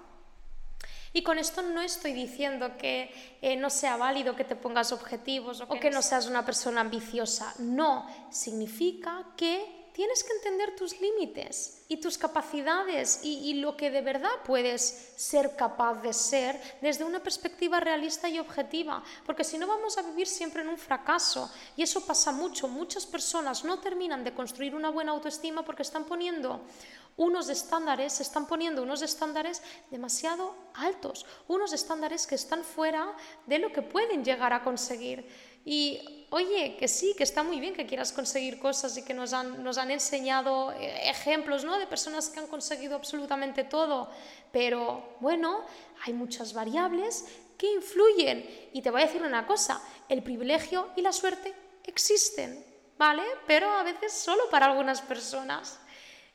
Y 1.12 1.22
con 1.22 1.38
esto 1.38 1.62
no 1.62 1.80
estoy 1.80 2.12
diciendo 2.12 2.76
que 2.76 3.12
eh, 3.40 3.54
no 3.54 3.70
sea 3.70 3.96
válido 3.96 4.34
que 4.34 4.44
te 4.44 4.56
pongas 4.56 4.90
objetivos 4.90 5.60
o 5.60 5.68
que, 5.68 5.90
no 5.90 6.02
seas 6.02 6.26
una 6.26 6.44
persona 6.44 6.80
ambiciosa. 6.80 7.54
No, 7.58 8.04
significa 8.30 9.24
que 9.36 9.83
tienes 9.94 10.24
que 10.24 10.32
entender 10.32 10.74
tus 10.74 11.00
límites 11.00 11.84
y 11.88 11.98
tus 11.98 12.18
capacidades 12.18 13.20
y, 13.22 13.54
lo 13.54 13.76
que 13.76 13.92
de 13.92 14.02
verdad 14.02 14.42
puedes 14.44 15.12
ser 15.16 15.54
capaz 15.54 16.02
de 16.02 16.12
ser 16.12 16.60
desde 16.80 17.04
una 17.04 17.22
perspectiva 17.22 17.78
realista 17.78 18.28
y 18.28 18.40
objetiva, 18.40 19.04
porque 19.24 19.44
si 19.44 19.56
no 19.56 19.68
vamos 19.68 19.96
a 19.96 20.02
vivir 20.02 20.26
siempre 20.26 20.62
en 20.62 20.68
un 20.68 20.78
fracaso 20.78 21.48
y 21.76 21.82
eso 21.82 22.04
pasa 22.04 22.32
mucho. 22.32 22.66
Muchas 22.66 23.06
personas 23.06 23.64
no 23.64 23.78
terminan 23.78 24.24
de 24.24 24.34
construir 24.34 24.74
una 24.74 24.90
buena 24.90 25.12
autoestima 25.12 25.64
porque 25.64 25.82
están 25.82 26.04
poniendo 26.04 26.60
unos 27.16 27.48
estándares, 27.48 28.20
están 28.20 28.48
poniendo 28.48 28.82
unos 28.82 29.00
estándares 29.00 29.62
demasiado 29.92 30.56
altos, 30.74 31.24
unos 31.46 31.72
estándares 31.72 32.26
que 32.26 32.34
están 32.34 32.64
fuera 32.64 33.16
de 33.46 33.60
lo 33.60 33.72
que 33.72 33.82
pueden 33.82 34.24
llegar 34.24 34.52
a 34.52 34.64
conseguir. 34.64 35.24
Y 35.64 36.23
oye, 36.34 36.76
que 36.76 36.88
sí, 36.88 37.14
que 37.16 37.22
está 37.22 37.44
muy 37.44 37.60
bien 37.60 37.74
que 37.74 37.86
quieras 37.86 38.10
conseguir 38.10 38.58
cosas 38.58 38.96
y 38.96 39.04
que 39.04 39.14
nos 39.14 39.32
han, 39.32 39.62
nos 39.62 39.78
han 39.78 39.92
enseñado 39.92 40.72
eh, 40.72 41.08
ejemplos 41.08 41.64
¿no? 41.64 41.78
de 41.78 41.86
personas 41.86 42.28
que 42.28 42.40
han 42.40 42.48
conseguido 42.48 42.96
absolutamente 42.96 43.62
todo, 43.62 44.10
pero 44.50 45.16
bueno, 45.20 45.64
hay 46.04 46.12
muchas 46.12 46.52
variables 46.52 47.24
que 47.56 47.72
influyen. 47.72 48.44
Y 48.72 48.82
te 48.82 48.90
voy 48.90 49.02
a 49.02 49.06
decir 49.06 49.22
una 49.22 49.46
cosa, 49.46 49.80
el 50.08 50.24
privilegio 50.24 50.90
y 50.96 51.02
la 51.02 51.12
suerte 51.12 51.54
existen, 51.84 52.64
¿vale? 52.98 53.22
Pero 53.46 53.70
a 53.70 53.84
veces 53.84 54.12
solo 54.12 54.42
para 54.50 54.66
algunas 54.66 55.02
personas. 55.02 55.78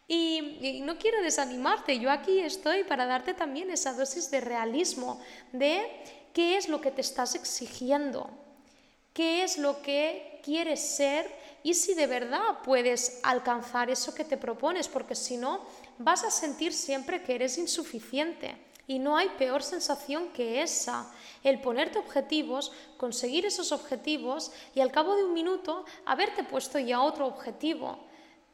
Y, 0.07 0.79
no 0.83 0.97
quiero 0.97 1.21
desanimarte, 1.21 1.99
yo 1.99 2.09
aquí 2.09 2.39
estoy 2.39 2.85
para 2.85 3.05
darte 3.05 3.33
también 3.33 3.69
esa 3.69 3.93
dosis 3.93 4.31
de 4.31 4.39
realismo, 4.39 5.21
de 5.51 5.85
qué 6.33 6.55
es 6.55 6.69
lo 6.69 6.79
que 6.79 6.89
te 6.89 7.01
estás 7.01 7.35
exigiendo, 7.35 8.31
qué 9.13 9.43
es 9.43 9.57
lo 9.57 9.81
que 9.81 10.39
quieres 10.43 10.79
ser 10.79 11.29
y 11.63 11.73
si 11.73 11.93
de 11.93 12.07
verdad 12.07 12.59
puedes 12.63 13.19
alcanzar 13.23 13.89
eso 13.89 14.13
que 14.13 14.23
te 14.23 14.37
propones, 14.37 14.87
porque 14.87 15.15
si 15.15 15.37
no, 15.37 15.65
vas 15.97 16.23
a 16.23 16.31
sentir 16.31 16.73
siempre 16.73 17.21
que 17.23 17.35
eres 17.35 17.57
insuficiente. 17.57 18.55
Y 18.87 18.97
no 18.97 19.17
hay 19.17 19.29
peor 19.37 19.61
sensación 19.61 20.29
que 20.29 20.63
esa, 20.63 21.11
el 21.43 21.61
ponerte 21.61 21.99
objetivos, 21.99 22.71
conseguir 22.97 23.45
esos 23.45 23.71
objetivos 23.71 24.51
y 24.73 24.79
al 24.79 24.91
cabo 24.91 25.15
de 25.15 25.25
un 25.25 25.33
minuto 25.33 25.85
haberte 26.05 26.43
puesto 26.43 26.79
ya 26.79 27.01
otro 27.01 27.27
objetivo. 27.27 27.99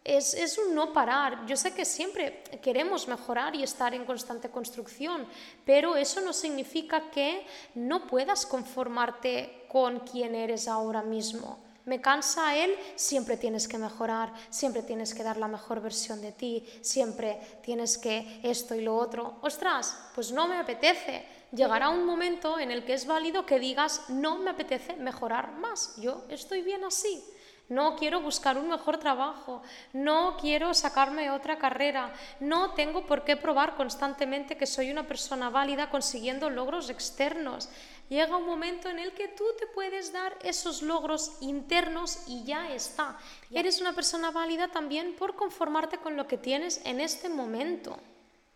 Es, 0.04 0.34
es, 0.34 0.58
un 0.58 0.76
no 0.76 0.94
parar. 0.94 1.46
Yo 1.48 1.56
sé 1.56 1.74
que 1.74 1.86
siempre 1.86 2.44
queremos 2.62 3.08
mejorar 3.08 3.56
y 3.56 3.64
estar 3.64 3.94
en 3.94 4.06
constante 4.06 4.50
construcción, 4.50 5.26
pero 5.66 5.96
eso 5.96 6.22
no 6.22 6.34
significa 6.34 7.10
que 7.10 7.48
no 7.74 8.06
puedas 8.06 8.46
conformarte 8.46 9.65
con 9.76 10.00
quien 10.00 10.36
eres 10.36 10.70
ahora 10.70 11.02
mismo 11.02 11.60
me 11.84 12.00
cansa 12.00 12.56
él, 12.56 12.74
siempre 12.96 13.36
tienes 13.36 13.68
que 13.68 13.78
mejorar, 13.78 14.32
siempre 14.50 14.84
tienes 14.84 15.14
que 15.14 15.22
dar 15.22 15.36
la 15.36 15.50
mejor 15.50 15.82
versión 15.82 16.22
de 16.22 16.32
ti, 16.32 16.66
siempre 16.80 17.42
tienes 17.62 17.98
que 17.98 18.40
esto 18.42 18.74
y 18.74 18.82
lo 18.82 18.96
otro. 18.96 19.36
Ostras, 19.42 19.96
pues 20.16 20.32
no 20.32 20.48
me 20.48 20.58
apetece. 20.58 21.26
Llegará 21.52 21.90
un 21.90 22.06
momento 22.06 22.58
en 22.58 22.72
el 22.72 22.86
que 22.86 22.94
es 22.94 23.06
válido 23.06 23.46
que 23.46 23.60
digas, 23.60 24.10
no 24.10 24.38
me 24.38 24.52
apetece 24.52 24.96
mejorar 24.96 25.52
más, 25.52 25.96
yo 25.98 26.24
estoy 26.30 26.62
bien 26.62 26.86
así. 26.86 27.22
No 27.68 27.96
quiero 27.96 28.22
buscar 28.22 28.60
un 28.60 28.70
mejor 28.70 29.00
trabajo, 29.00 29.64
no 29.92 30.38
quiero 30.40 30.76
sacarme 30.76 31.32
otra 31.32 31.58
carrera, 31.58 32.14
no 32.40 32.76
tengo 32.76 33.08
por 33.08 33.24
qué 33.24 33.36
probar 33.36 33.76
constantemente 33.76 34.56
que 34.56 34.68
soy 34.68 34.92
una 34.92 35.08
persona 35.08 35.50
válida 35.50 35.90
consiguiendo 35.90 36.52
logros 36.52 36.92
externos 36.92 37.70
llega 38.10 38.38
un 38.38 38.46
momento 38.46 38.90
en 38.90 39.00
el 39.00 39.14
que 39.14 39.28
tú 39.28 39.44
te 39.60 39.68
puedes 39.68 40.12
dar 40.12 40.38
esos 40.44 40.82
logros 40.82 41.38
internos 41.42 42.20
y 42.28 42.44
ya 42.44 42.72
está. 42.74 43.18
Eres 43.52 43.82
una 43.82 43.94
persona 43.94 44.32
válida 44.32 44.68
también 44.68 45.16
por 45.16 45.36
conformarte 45.36 45.98
con 45.98 46.16
lo 46.16 46.28
que 46.28 46.38
tienes 46.38 46.82
en 46.86 47.00
este 47.00 47.30
momento. 47.30 47.98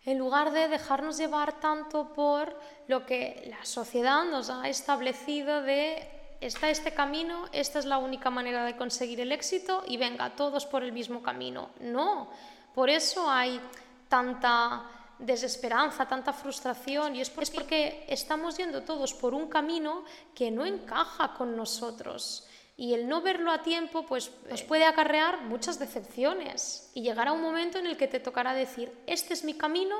En 0.05 0.17
lugar 0.17 0.51
de 0.51 0.67
dejarnos 0.67 1.17
llevar 1.17 1.59
tanto 1.59 2.13
por 2.13 2.57
lo 2.87 3.05
que 3.05 3.45
la 3.49 3.65
sociedad 3.65 4.23
nos 4.25 4.49
ha 4.49 4.67
establecido 4.69 5.61
de 5.61 6.07
está 6.41 6.69
este 6.69 6.93
camino, 6.93 7.45
esta 7.51 7.79
es 7.79 7.85
la 7.85 7.97
única 7.97 8.29
manera 8.29 8.63
de 8.63 8.77
conseguir 8.77 9.19
el 9.19 9.31
éxito 9.31 9.83
y 9.87 9.97
venga, 9.97 10.35
todos 10.35 10.65
por 10.65 10.83
el 10.83 10.93
mismo 10.93 11.21
camino. 11.21 11.69
No, 11.79 12.29
por 12.73 12.89
eso 12.89 13.29
hay 13.29 13.59
tanta 14.07 14.85
desesperanza, 15.19 16.07
tanta 16.07 16.33
frustración, 16.33 17.15
y 17.15 17.21
es 17.21 17.29
porque, 17.29 18.05
estamos 18.07 18.57
yendo 18.57 18.83
todos 18.83 19.13
por 19.13 19.33
un 19.33 19.47
camino 19.47 20.03
que 20.33 20.49
no 20.49 20.65
encaja 20.65 21.33
con 21.35 21.55
nosotros. 21.55 22.47
Y 22.77 22.93
el 22.93 23.09
no 23.09 23.21
verlo 23.21 23.51
a 23.51 23.61
tiempo 23.61 24.05
pues, 24.05 24.31
nos 24.49 24.63
puede 24.63 24.85
acarrear 24.85 25.41
muchas 25.41 25.77
decepciones. 25.79 26.89
Y 26.93 27.01
llegará 27.01 27.33
un 27.33 27.41
momento 27.41 27.77
en 27.77 27.87
el 27.87 27.97
que 27.97 28.07
te 28.07 28.21
tocará 28.21 28.53
decir, 28.53 28.91
este 29.05 29.33
es 29.33 29.43
mi 29.43 29.53
camino 29.53 29.97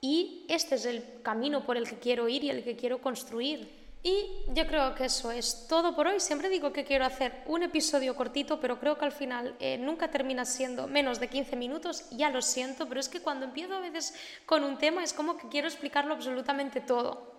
y 0.00 0.46
este 0.48 0.76
es 0.76 0.84
el 0.84 1.20
camino 1.22 1.64
por 1.64 1.76
el 1.76 1.88
que 1.88 1.98
quiero 1.98 2.28
ir 2.28 2.44
y 2.44 2.50
el 2.50 2.62
que 2.62 2.76
quiero 2.76 3.02
construir. 3.02 3.81
Y 4.04 4.26
yo 4.48 4.66
creo 4.66 4.96
que 4.96 5.04
eso 5.04 5.30
es 5.30 5.66
todo 5.68 5.94
por 5.94 6.08
hoy. 6.08 6.18
Siempre 6.18 6.48
digo 6.48 6.72
que 6.72 6.84
quiero 6.84 7.04
hacer 7.04 7.44
un 7.46 7.62
episodio 7.62 8.16
cortito, 8.16 8.58
pero 8.58 8.80
creo 8.80 8.98
que 8.98 9.04
al 9.04 9.12
final 9.12 9.54
eh, 9.60 9.78
nunca 9.78 10.10
termina 10.10 10.44
siendo 10.44 10.88
menos 10.88 11.20
de 11.20 11.28
15 11.28 11.54
minutos. 11.54 12.10
Ya 12.10 12.30
lo 12.30 12.42
siento, 12.42 12.88
pero 12.88 12.98
es 12.98 13.08
que 13.08 13.20
cuando 13.20 13.44
empiezo 13.44 13.74
a 13.74 13.80
veces 13.80 14.14
con 14.44 14.64
un 14.64 14.76
tema 14.76 15.04
es 15.04 15.12
como 15.12 15.36
que 15.36 15.48
quiero 15.48 15.68
explicarlo 15.68 16.14
absolutamente 16.14 16.80
todo. 16.80 17.31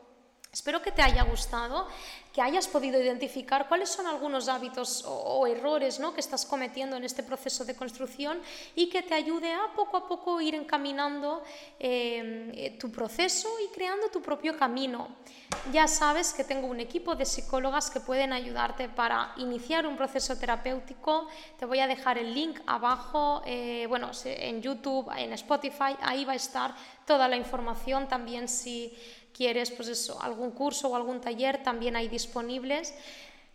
Espero 0.53 0.83
que 0.83 0.91
te 0.91 1.01
haya 1.01 1.23
gustado, 1.23 1.87
que 2.31 2.39
hayas 2.39 2.67
podido 2.67 3.01
identificar 3.01 3.67
cuáles 3.67 3.89
son 3.89 4.05
algunos 4.05 4.47
hábitos 4.47 5.03
o, 5.07 5.47
errores 5.47 5.99
¿no? 5.99 6.13
que 6.13 6.19
estás 6.19 6.45
cometiendo 6.45 6.95
en 6.95 7.03
este 7.03 7.23
proceso 7.23 7.65
de 7.65 7.75
construcción 7.75 8.39
y 8.75 8.87
que 8.87 9.01
te 9.01 9.15
ayude 9.15 9.51
a 9.51 9.73
poco 9.75 9.97
a 9.97 10.07
poco 10.07 10.39
ir 10.41 10.53
encaminando 10.53 11.41
eh, 11.79 12.77
tu 12.79 12.91
proceso 12.91 13.49
y 13.65 13.73
creando 13.73 14.09
tu 14.09 14.21
propio 14.21 14.55
camino. 14.55 15.07
Ya 15.71 15.87
sabes 15.87 16.33
que 16.33 16.43
tengo 16.43 16.67
un 16.67 16.79
equipo 16.79 17.15
de 17.15 17.25
psicólogas 17.25 17.89
que 17.89 17.99
pueden 17.99 18.31
ayudarte 18.31 18.89
para 18.89 19.33
iniciar 19.37 19.87
un 19.87 19.97
proceso 19.97 20.37
terapéutico. 20.37 21.27
Te 21.57 21.65
voy 21.65 21.79
a 21.79 21.87
dejar 21.87 22.19
el 22.19 22.31
link 22.31 22.59
abajo, 22.67 23.41
eh, 23.45 23.87
bueno, 23.89 24.11
en 24.25 24.61
YouTube, 24.61 25.09
en 25.17 25.33
Spotify, 25.33 25.97
ahí 26.01 26.25
va 26.25 26.33
a 26.33 26.35
estar 26.35 26.75
toda 27.05 27.27
la 27.27 27.35
información 27.35 28.07
también 28.07 28.47
si 28.47 28.95
quieres 29.33 29.71
pues 29.71 29.89
eso, 29.89 30.21
algún 30.21 30.51
curso 30.51 30.89
o 30.89 30.95
algún 30.95 31.19
taller, 31.19 31.63
también 31.63 31.95
hay 31.95 32.07
disponibles. 32.07 32.93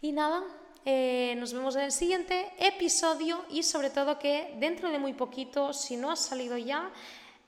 Y 0.02 0.12
nada, 0.12 0.42
eh, 0.84 1.34
nos 1.38 1.52
vemos 1.52 1.76
en 1.76 1.82
el 1.82 1.92
siguiente 1.92 2.50
episodio 2.58 3.44
y 3.50 3.62
sobre 3.62 3.90
todo 3.90 4.18
que 4.18 4.54
dentro 4.58 4.90
de 4.90 4.98
muy 4.98 5.12
poquito, 5.12 5.72
si 5.72 5.96
no 5.96 6.10
has 6.10 6.20
salido 6.20 6.56
ya, 6.56 6.90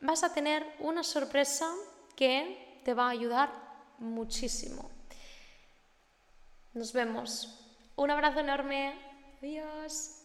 vas 0.00 0.22
a 0.24 0.32
tener 0.32 0.66
una 0.78 1.02
sorpresa 1.02 1.70
que 2.16 2.80
te 2.84 2.94
va 2.94 3.06
a 3.06 3.10
ayudar 3.10 3.50
muchísimo. 3.98 4.90
Nos 6.74 6.92
vemos. 6.92 7.56
Un 7.96 8.10
abrazo 8.10 8.40
enorme. 8.40 8.94
Adiós. 9.42 10.19